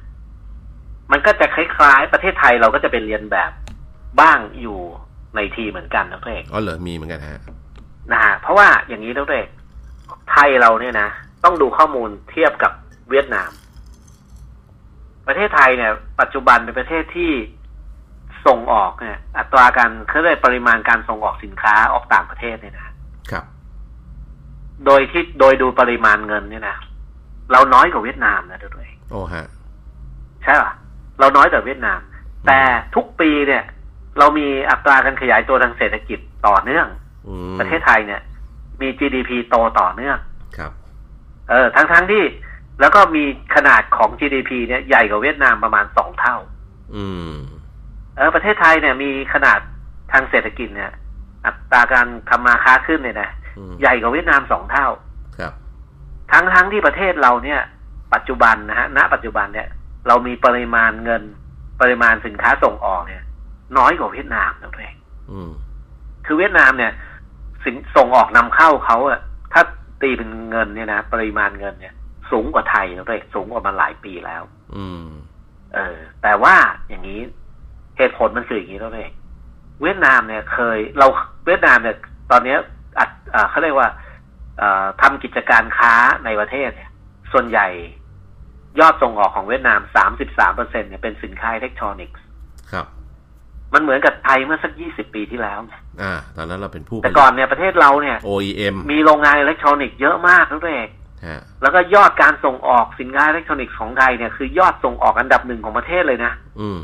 [1.12, 3.52] มันก็จะคล้ายๆ ประเทศไทยเราก็จะเป็นเรียนแบบ
[4.22, 4.80] บ้างอยู่
[5.36, 7.42] ในทีเหมือนกันนะเพื่อนอ๋อเหรอมีเหมือนกันฮะ
[8.12, 9.48] นะฮะเพราะว่าอย่างนี้นะเพื่อน
[10.32, 11.10] ไทยเราเนี่ยนะ
[11.44, 12.72] ต้องดูข้อมูลเทียบกับ
[13.10, 13.52] เวียดนาม
[15.28, 17.32] ประเทศไทยเนี่ย ปัจจุบันเป็นประเทศที่
[18.46, 22.90] ส่งออกเนี่ย อัตราการเขาเรียกปริมาณการส่งออกสินค้าออกต่างประเทศเนี่ยนะ
[23.32, 23.46] ครับ
[24.86, 26.78] โดยที่โดยดูปริมาณเงินเนี่ยนะ
[27.52, 29.48] เราน้อยกว่าเวียดนามนะด้วยโอ้ฮะ
[30.44, 30.72] ใช่ป่ะ
[31.20, 32.00] เราน้อยกว่าเวียดนาม
[32.48, 32.60] แต่
[32.96, 33.64] ทุกปีเนี่ย
[34.20, 36.88] เรามีอัตราการขยายตัวทางเศรษฐกิจต่อเนื่อง
[37.60, 38.22] ประเทศไทยเนี่ย
[38.82, 40.18] มี GDP โตต่อเนื่อง
[40.58, 40.72] ครับ
[41.50, 42.24] เออทั้งทั้งที่
[42.82, 43.24] แล้วก็มี
[43.56, 46.38] ขนาดของ GDP เนี่ยใหญ่กว่าเวียดนามประมาณสองเท่า
[46.96, 47.36] อืม
[48.18, 49.60] เออประเทศไทยเนี่ยมีขนาด
[50.12, 50.92] ทางเศรษฐกิจเนี่ย
[51.46, 53.30] อัตราการทำมาค้าขึ้นเนี่ยนะ
[53.82, 54.88] ใหญ่กว่าเวียดนามสองเท่า
[55.38, 55.54] ครับ
[56.32, 57.62] ทั้งทั้งที่ประเทศเราเนี่ย
[58.14, 59.68] ปัจจุบันนะฮะณปัจจุบันเนี่ย
[60.08, 61.24] เรามีปริมาณเงิน
[61.82, 63.24] ปริมาณสินค้าส่งออกเนี่ย
[63.78, 64.96] น้อยกว่าเวียดนามนะเอง
[66.26, 66.92] คือเวียดนามเนี่ย
[67.64, 69.20] สินส่งออกนำเข้าเขาอะ
[69.54, 69.62] ถ้า
[70.02, 71.94] ตีเป็นเงินเนี่ยนะปริมาณเงินเนี่ย
[72.32, 74.44] สูงกว่าไทยนะเองสูงกว่ามาหลายปีแล้ว
[74.76, 75.08] อืม
[75.74, 76.56] เออ แต่ว่า
[76.90, 77.20] อย่างนี้
[77.98, 79.12] เหตุผลมันคืออย่างนี้แล้วเอง
[79.82, 81.08] เวียดนามเนี่ยเคย เรา
[81.46, 81.98] เวียดนามเนี่ย
[82.32, 82.56] ตอนนี้
[83.00, 83.10] อัด
[83.50, 83.90] เขาเรียกว่า
[85.02, 85.94] ทำกิจการค้า
[86.26, 86.90] ในประเทศเนี่ย
[87.34, 87.68] ส่วนใหญ่
[88.80, 92.22] ยอดส่งออกของเวียดนามสามสิบสามเปอร์เซ็นต์เนี่ยเป็นสินค้าอิเล็กทรอนิกส์
[92.72, 92.88] ครับ
[93.74, 95.60] มันเหมือนกับไทยเมื่อสักยี่สิบปีที่แล้ว
[96.02, 100.90] อ่า ตอนนั้นเราเป็นผู้แต่ก่อนเนี่ยประเทศเราเนี่ย OEM มีโรงงานอิเล็กทรอนิกส์เยอะมากนั่นเอง
[101.62, 106.80] แล้วก็ยอดการส่งออกสินค้าอิเล็กทรอนิกส์ของไทยเนี่ยคือยอดส่งออกอันดับหนึ่งของประเทศเลยนะอืม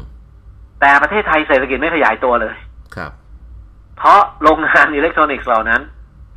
[0.82, 2.56] แต่ประเทศไทยเศรษฐกิจไม่ขยายตัวเลย
[2.96, 3.12] ครับ
[3.98, 5.82] เพราะโรงงานอิเล็กทรอนิกส์เหล่านั้น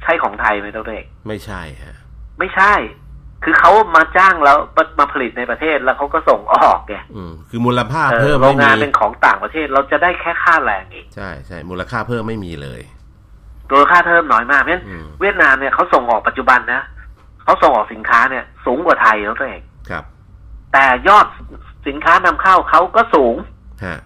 [0.03, 1.97] ใช่ของไทยไหมตัวเอกไม่ใช่ฮะ
[2.39, 2.73] ไม่ใช่
[3.45, 4.57] คือเขามาจ้างแล้ว
[4.99, 12.81] มาผลิตในประเทศแล้วเขาก็ส่งออกไงอืมคือมูลค่าเพิ่มโรงงานเป็นของต่างประเทศเราจะได้แค่ค่าแรงเองใช่ใช่มูลค่าเพิ่มไม่มีเลย
[13.71, 14.85] ตัวค่าเพิ่มน้อยมากเพราะฉะนั้น
[15.21, 16.83] เวียดนามเนี่ยเขาส่งออกปัจจุบันนะ
[17.43, 20.05] เขาส่งออกสินค้าเนี่ย สูงกว่าไทยแล้วตัวเองครับ
[20.73, 21.27] แต่ยอด
[21.89, 23.37] สินค้านำเข้าเขาก็สูง
[23.85, 23.99] ฮะ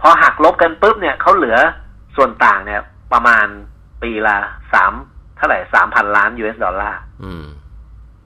[0.00, 1.56] พอหักลบกันปุ๊บเนี่ยเขาเหลือ
[2.16, 2.80] ส่วนต่างเนี่ย
[3.12, 3.46] ประมาณ
[4.02, 4.36] ปีละ
[4.72, 4.92] สาม
[5.36, 7.00] เท่าไหร่สามพันล้านยูเอสดอลลาร์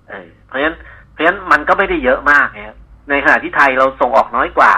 [0.09, 0.77] เออเพราะฉะนั้น
[1.13, 2.77] เพราะฉะนั้นมันก็ไม่ได้เยอะมากเนี่ย
[3.11, 4.75] ในขณะที่ไทยเราส่งออกน้อยกว่า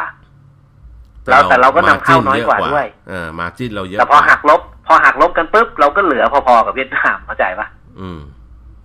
[1.30, 7.66] เราแต่เราก็นำเข้าน้อยกว่าด้วย เออมาจิ้นเราเยอะแต่พอหักลบ พอหักลบกันปุ๊บเราก็เหลือพอๆกับเวียดนามเข้าใจปะ
[8.00, 8.20] อืม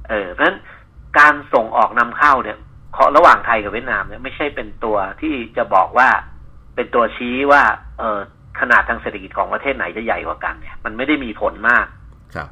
[0.10, 0.58] เออเพราะฉะนั้น
[1.20, 2.58] การส่งออกนำเข้าเนี่ย
[3.18, 6.10] ระหว่างไทยกับเวียดนามเนี่ยไม่ใช่เป็นตัวที่จะบอกว่า
[6.76, 7.64] เป็นตัวชี้ว่า
[8.00, 8.20] เออ
[8.60, 11.86] ขนาดทางเศรษฐกิจของประเทศไหนจะใหญ่กว่ากันเนี่ย มันไม่ได้มีผลมาก
[12.36, 12.50] ครับ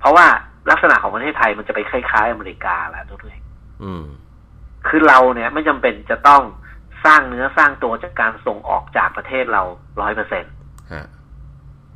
[0.00, 0.37] เพราะว่าลั
[0.78, 3.42] กษณะของประเทศไทยมันจะไปคล้ายๆ อเมริกาแล้วทุกท่าน
[3.82, 4.04] อืม
[4.88, 6.42] คือเราเนี่ยไม่จำเป็นจะต้อง
[7.04, 9.62] สร้างเนื้อสร้างตัวจากการส่งออกจากประเทศเรา
[10.00, 10.52] ร้อยเปอร์เซ็นต์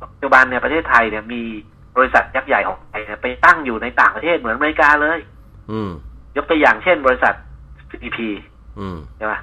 [0.01, 1.41] ปัจจุบันเนี่ยประเทศไทยเนี่ยมี
[1.97, 5.19] บริษัทยักษ์ใหญ่ของไทยไปตั้งอยู่ในต่างประเทศเหมือนอเมริกาเลย
[5.71, 5.91] อืม
[6.35, 7.33] ยกตัวอย่างเช่น บริษัท
[8.01, 8.19] CP
[9.17, 9.33] ใช่ไหม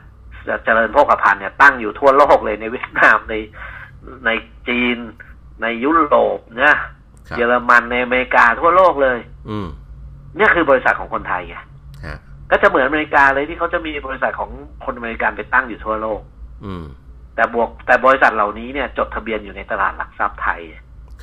[0.64, 3.34] เจริญโภคภัณฑ์เนี่ยตั้งอยู่ทั่วโลกเลยในเวียดนามใน
[4.26, 4.30] ใน
[4.68, 4.96] จีน
[5.62, 6.76] ในยุโรปเนี่ย
[7.36, 9.18] เยอรมันในอเมริกาทั่วโลกเลย
[9.50, 9.68] อืม
[10.36, 11.56] เนี่ยคือบริษัทของคนไทยไง
[12.50, 14.50] ก็จะเหมือนอเมริกาเลยที่เขาจะมีบริษัทของ
[14.84, 16.20] คนอเมริกันไปตั้งอยู่ทั่วโลก
[16.64, 16.84] อืม
[17.34, 20.60] แต่บวกแต่บริษัทเหล่านี้เนี่ย จดทะเบียนอยู่ในตลาดหลักทรัพย์ไทย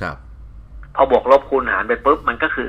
[0.00, 0.16] ครับ
[0.96, 2.68] พอบวกลบคูณหารไปปุ๊บมันก็คือ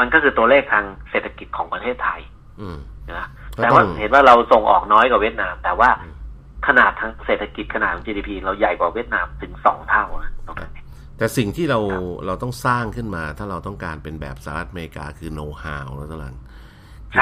[0.00, 2.20] มันก็คือตัวเลขทางเศรษฐกิจของประเทศไทย
[2.60, 2.78] อืม
[3.12, 5.90] นะแต่ว่าเห็นว่าเราส่งออกน้อยกว่าเวียดนาม แต่ว่า
[6.66, 10.04] ขนาดทางเศรษฐกิจขนาดของ GDP เราใหญ่กว่าเวียดนามถึงสองเท่า
[11.18, 11.80] แต่สิ่งที่เรา
[12.26, 16.34] เราต้องสร้างขึ้นมา ถ้าเราต้องการเป็นแบบสหรัฐอเมริกาคือโน้ตฮาวแล้วตลัง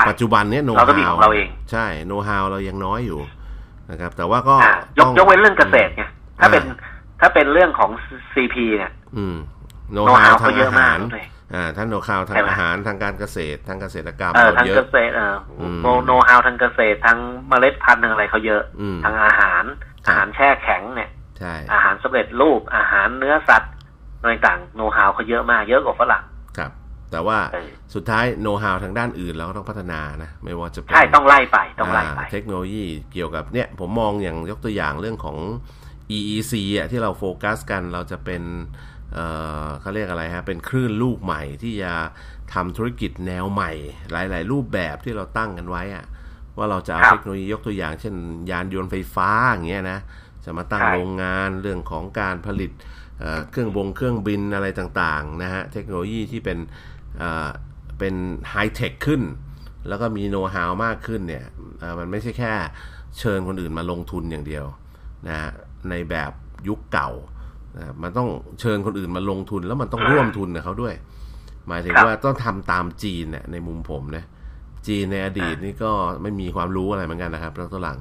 [0.09, 3.21] ปัจจุบันเนี้ยโน้ตฮาวเราเองใช่โน้ตฮาวเรายังน้อยอยู่
[3.91, 4.57] นะครับ แต่ว่าก็
[4.99, 6.03] ยกยกเว้นเรื่องเกษตรไง
[6.41, 6.63] ถ้าเป็น
[7.21, 7.91] ถ้าเป็นเรื่องของ
[8.35, 9.37] CP เนี่ยอืม
[9.93, 10.99] โน้ตฮาวทางอาหาร
[11.55, 15.37] อ่าท่านโนคาวทางอาหารทางการเกษตรทางเกษตรกรรมเออทางเกษตรเออ
[15.83, 17.19] โนโนฮาวทางเกษตรทาง
[17.49, 18.63] เมล็ดพันธุ์ทางอะไรเขาเยอะ
[19.05, 19.65] ทางอาหาร
[20.07, 23.72] อาหารแช่แข็งเนี่ยใช่อาหารสำเร็จรูปอาหารเนื้อสัตว์อะไร
[24.25, 26.23] ต่างโนฮาวเขาเยอะมากเยอะกว่าฝรั่ง
[26.59, 26.71] ครับ
[27.11, 35.37] แต่ว่าเออสุดท้ายโน้ตฮาวทางด้านอื่นเราก็ต้องพัฒนานะ ไม่ว่าจะเป็นใช่ต้องไล่ไปต้องไล่ไปอ่าเทคโนโลยีเกี่ยวกับเนี่ยผมมองอย่างยกตัวอย่างเรื่องของ
[36.17, 38.43] EEC อะที่เราโฟกัสกันเราจะเป็น
[39.13, 39.27] เอ่
[39.65, 41.93] อเขาเรียกอะไรฮะ เป็นคลื่นลูกใหม่ที่จะ
[42.55, 43.73] ทำธุรกิจแนวใหม่
[44.13, 46.05] หลาย ๆ รูปแบบที่เราตั้งกันไว้อะ
[46.57, 48.15] ว่าเราจะเอาครับเทคโนโลยียกตัวอย่างเช่น
[48.51, 49.99] ยานยนต์ไฟฟ้าอย่างเงี้ยนะ
[50.45, 52.71] จะมาตั้งใช่โรงงานเรื่องของการผลิต
[53.21, 56.59] เอ่อเครื่องบงเครื่องบินอะไรต่างๆนะฮะเทคโนโลยีที่เป็น
[57.19, 57.49] เอ่อ
[57.99, 58.15] เป็น
[58.51, 59.23] ไฮเทคขึ้น
[59.89, 61.45] แล้วก็มีโน้ตฮาวมากขึ้นเนี่ย
[61.81, 62.53] เอ่อมันไม่ใช่แค่
[63.19, 64.65] เชิญคนอื่นมาลงทุนอย่างเดียว
[65.29, 65.51] นะฮะ
[65.91, 66.33] ในแบบ
[66.69, 67.11] ยุคเก่า
[67.77, 68.29] นะมันต้อง
[68.61, 70.95] เชิญคนอื่นมาลงทุนแล้วมันต้องร่วมทุนกับเขาด้วย
[71.69, 74.25] หมายถึงครับว่าต้องทำตามจีนเนี่ยในมุมผมนะ
[74.87, 75.91] จีนในอดีตนี่ก็
[76.23, 77.99] ไม่มีความรู้อะไรเหมือนกันนะครับแล้วตัวหลัง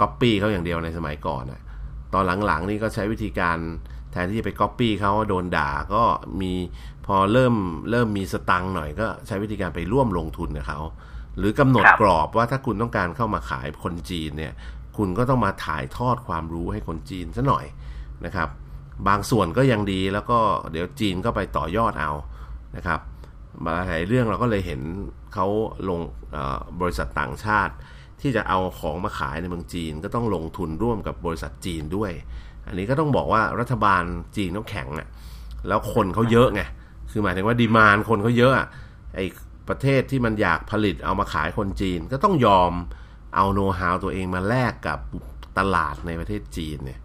[0.00, 1.62] ก๊อปปี้เขาอย่างเดียวในสมัยก่อนนะ
[2.14, 3.58] ตอนหลังๆนี่ก็ใช้วิธีการ
[4.12, 6.02] แทนที่จะไปก๊อปปี้เขาโดนด่าก็
[6.40, 6.52] มี
[7.06, 7.54] พอเริ่ม
[7.90, 10.80] เริ่มมีสตังค์หน่อยก็ใช้วิธีการไปร่วมลงทุนกับเขา
[11.38, 14.52] หรือกำหนดครับกรอบว่าถ้าคุณต้องการเข้ามาขายคนจีนเนี่ย
[14.96, 17.64] คุณก็ต้องมาถ่ายทอดความรู้ให้คนจีนซะหน่อย
[18.24, 18.48] นะครับ
[19.08, 20.38] บางส่วนก็ยังดีแล้วก็
[20.72, 22.12] เดี๋ยวจีนก็ไปต่อยอดเอา
[22.76, 23.00] นะครับ
[23.64, 24.80] มาหลายเรื่องเราก็เลยเห็น
[25.34, 25.46] เขา
[25.88, 26.00] ลง
[26.32, 27.74] เอ่อบริษัทต่างชาติ
[28.22, 32.12] ที่จะเอาของมาขายในเมืองจีน ก็ต้องลงทุนร่วมกับบริษัทจีนด้วย
[32.66, 34.02] อันนี้ก็ต้องบอกว่ารัฐบาล
[34.36, 35.08] จีนต้องแข็งอะ
[35.68, 36.62] แล้วคนเขาเยอะไง
[37.10, 38.66] คือหมายถึงว่าดีมานคนเขาเยอะอะ
[39.14, 39.20] ไอ
[39.68, 42.72] ประเทศที่มันอยากผลิตเอามาขายคนจีน ก็ต้องยอม
[43.34, 44.98] เอาโน้ตฮาวตัวเองมาแลกกับ
[45.58, 47.00] ตลาดในประเทศจีนเนี่ย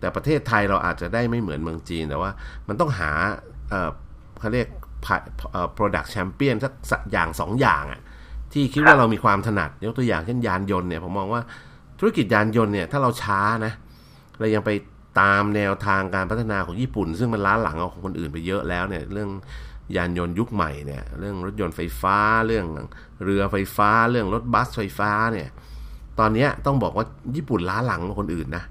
[0.00, 2.30] แต่ประเทศไทยเราอาจจะได้ไม่เหมือนเมืองจีนแต่ว่า
[2.68, 3.10] มันต้องหา
[3.70, 3.90] เอ่อ
[4.38, 4.68] เขาเรียก
[5.76, 8.00] product champion สักสักอย่างสองอย่างอะ
[8.52, 11.42] ที่คิดว่าเรามีความถนัด ยกตัวอย่างเช่นยานยนต์เนี่ยผมมองว่า
[11.98, 13.72] ธุรกิจยานยนต์เนี่ยถ้าเราช้านะ
[14.38, 14.70] เรายังไป
[15.20, 19.30] ตามแนวทางการพัฒนาของญี่ปุ่น ซึ่งมันล้าหลังเอาของคนอื่นไปเยอะแล้วเนี่ยเรื่อง
[19.96, 22.66] ยานยนต์ยุคใหม่เนี่ยเรื่องรถยนต์ไฟฟ้า เรื่อง
[23.24, 25.48] เรือไฟฟ้า เรื่องรถบัสไฟฟ้าเนี่ย
[26.18, 28.64] ตอนนี้ต้องบอกว่าญี่ปุ่นล้าหลังคนอื่นนะ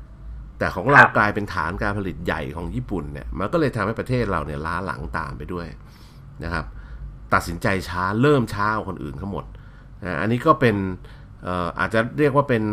[0.60, 5.68] แต่ของเรากลายเป็นฐานการผลิตใหญ่ของญี่ปุ่นเนี่ยมันก็เลยทำให้ประเทศเราเนี่ยล้าหลังตามไปด้วย
[6.44, 6.66] นะครับ
[7.34, 9.46] ตัดสินใจช้าเริ่มช้ากว่าคนอื่นเขาหมด
[10.22, 10.76] อันนี้ก็เป็น
[11.44, 12.64] เอ่ออาจจะเรียกว่าเป็น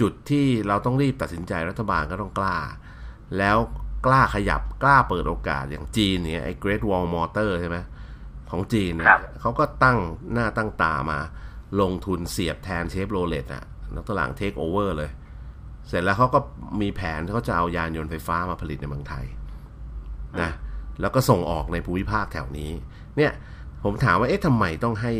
[0.00, 2.58] จุดที่เราต้องรีบตัดสินใจรัฐบาลก็ต้องกล้า
[3.38, 3.56] แล้ว
[4.06, 7.76] กล้าขยับกล้าเปิดโอกาสอย่างจีนเนี่ยไอ้ Great Wall Motor ใช่ไหม
[8.50, 9.98] ของจีนเนี่ครัยบเขาก็ตั้ง
[10.32, 11.18] หน้าตั้งตามา
[11.80, 15.10] ลงทุนเสียบแทนเชฟโรเลตอะแล้วตอนหลังเทคโอเวอร์เลย
[15.88, 16.38] เสร็จแล้วเขาก็
[16.80, 19.24] มีแผนที่เขาจะเอายานยนต์ไฟฟ้ามาผลิตในเมืองไทย
[20.42, 20.50] นะ
[21.00, 22.70] แล้วก็ส่งออกในภูมิภาคแถวนี้
[23.16, 23.32] เนี่ย
[23.84, 25.12] ผมถามว่าเอ๊ะทำไมต้องให้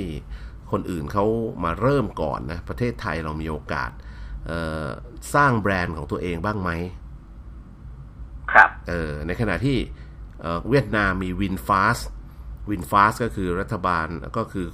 [0.72, 1.24] คนอื่นเขา
[1.64, 3.90] มาเริ่มก่อนนะประเทศไทยเรามีโอกาส
[4.46, 4.86] เอ่อ
[5.34, 6.70] สร้างแบรนด์ของตัวเองบ้างไหม
[8.52, 9.78] ครับเออในขณะที่
[10.40, 11.98] เอ่อเวียดนามมีวินฟาส
[12.70, 14.06] วินฟาสก็คือรัฐบาล
[14.36, 14.66] ก็คือ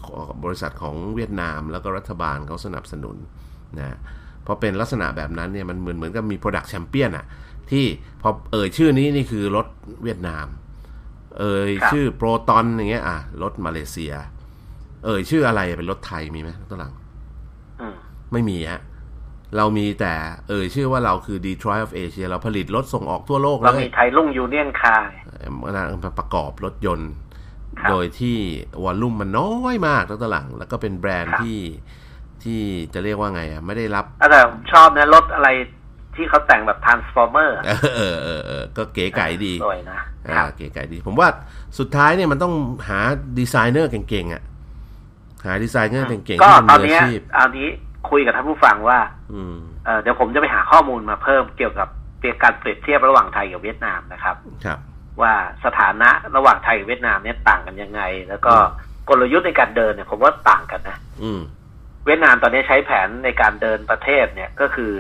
[0.44, 3.16] บริษัทของเวียดนามแล้วก็รัฐบาลเขาสนับสนุน
[3.78, 3.98] นะ
[4.46, 7.26] พอเป็นลักษณะแบบนั้นเนี่ยมันเหมือนเหมือนกับมี Product Champion อะ
[7.70, 7.84] ที่
[8.22, 9.66] พอเอ่ยชื่อนี้นี่คือรถ
[10.04, 10.46] เวียดนาม
[11.38, 14.12] เอ่ยครับชื่อโปรตอนอย่างเงี้ยอะรถมาเลเซีย
[15.04, 16.92] เอ่ยชื่ออะไรเป็นรถไทยมีไหมตัวหลัง
[17.80, 17.94] อืม
[18.32, 18.82] ไม่มีฮะ
[19.56, 20.14] เรามีแต่
[20.48, 25.04] เอ่ยชื่อว่าเราคือ Detroit of Asia เราผลิตรถส่งออกทั่วโลกเลเรายมีไทยรุ่งยูเนียนคาย
[26.04, 27.12] มาประกอบรถยนต์
[27.80, 28.38] ครับโดยที่
[28.84, 31.58] วอลลุ่มมันน้อยมากแล้วตอนหลัง แล้วก็เป็นแบรนด์ครับที่
[32.42, 32.60] ที่
[32.94, 35.48] จะเรียกว่าไงอะ ไม่ได้รับแต่ผมชอบนะรถอะไร
[36.16, 39.98] ที่เขาแต่งแบบ Transformer เออเออเออเออก็เก๋ไก๋ดีสวยนะ
[40.28, 41.28] อ่ารับเก๋ไก๋ดี ผมว่า
[41.78, 42.54] สุดท้ายเนี่ยมันต้อง
[42.88, 43.00] หา
[43.38, 44.42] ดีไซเนอร์เก่งๆอะ
[45.44, 47.68] หาดีไซเนอร์เก่งๆก็ที่เป็นมืออาชีพตอนเนี้ยอันนี้
[48.10, 48.98] คุยกับท่านผู้ฟังว่า
[49.32, 51.88] อืมเอ่อเดี๋ยวผมจะไปหาข้อมูลมาเพิ่มเกี่ยวกับ
[52.20, 54.78] เกี่ยวกับการเปรียบเทียบระหว่างไทยกับเวียดนามนะครับ ครับ
[55.20, 55.32] ว่า
[55.64, 58.54] สถานะระหว่างไทยกับเวียดนามเนี่ยต่างกันยังไง แล้วก็
[59.08, 61.40] กลยุทธ์ในการเดินเนี่ย ผมว่าต่างกันนะอืม
[62.06, 64.90] เวียดนามตอนนี้ใช้แผนในการเดินประเทศเนี่ยก็คือ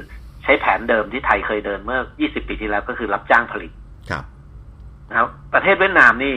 [0.42, 3.72] ใช้แผนเดิมที่ไทยเคยเดินเมื่อ 20 ปีที่แล้วก็คือรับจ้างผลิต
[4.10, 4.24] ครับ
[5.08, 6.36] นะครับประเทศเวียดนามนี่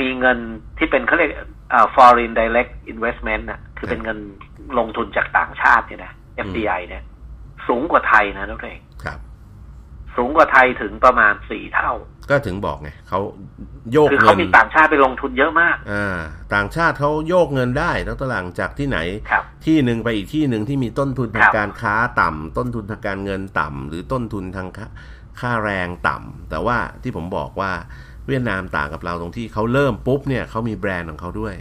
[0.00, 0.38] มีเงิน
[0.78, 1.30] ที่เป็นเขาเรียก
[1.70, 4.18] เอ่อ foreign direct investment น่ะคือเป็นเงิน
[4.78, 6.12] ลงทุนจากต่างชาติเนี่ยนะ
[6.46, 7.02] FDI เนี่ย
[7.68, 9.18] สูงกว่าไทยนะนั่นเองครับ
[10.16, 11.92] สูงกว่าไทยถึงประมาณสี่เท่า
[12.30, 13.20] ก็ถึงบอกไงเขา
[13.92, 16.18] โยกคือเงิเขานมีต่างชาติไปลงทุนเยอะมาก อ่า
[16.54, 18.98] ต่างชาติเขาโยกเงินได้แล้วตอนหลังจากที่ไหน
[19.30, 24.86] ครับที่หนึ่งไปอีกที่หนึ่งที่มีต้นทุนทาคงรับการค้าต่ำต้นทุนทางการเงินต่ำหรือต้นทุนทางค่า
[25.40, 27.72] ค่าแรงต่ำแต่ว่าที่ผมบอกว่า
[28.28, 31.54] เวียดนามต่างกับเราตรงที่เขาเริ่มปุ๊บเนี่ยเขามีแบรนด์ของเขาด้วย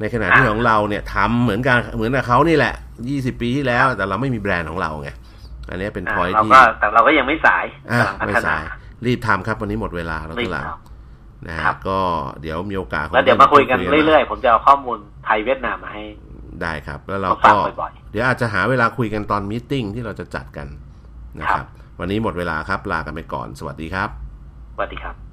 [0.00, 2.74] ในขณะที่ของเราเนี่ยทำเหมือนกันเหมือนกับเขานี่แหละ
[3.08, 5.10] ยี่สิบปีที่แล้ว แต่เราไม่มีแบรนด์ของเราไง
[5.68, 8.64] อันนี้เป็นอ่าพอยเราที่ก็แต่เราก็ยังไม่สายอะกำลังพัไม่ฒนาสาย
[9.06, 10.76] รีบทำครับวันนี้หมดเวลาแล้วรีตบหลังเอา
[11.48, 11.98] นะฮะครับก็
[12.42, 20.66] เดี๋ยวมีโอกาสแล้วเดี๋ยวมาคุยกันเรื่อยๆ ผมจะเอาข้อมูลไทยเวียดนามมาให้ๆได้ครับ แล้วเรามาฟัก็งบ่อยเดี๋ยวอาจจะหาเวลาคุยกันตอนมีตติ้งที่เราจะจัดกัน
[21.40, 21.66] นะคครัรับบ
[22.00, 25.25] วันนี้หมดเวลาครับลากันไปก่อน สวัสดีครับๆสวัสดีครับ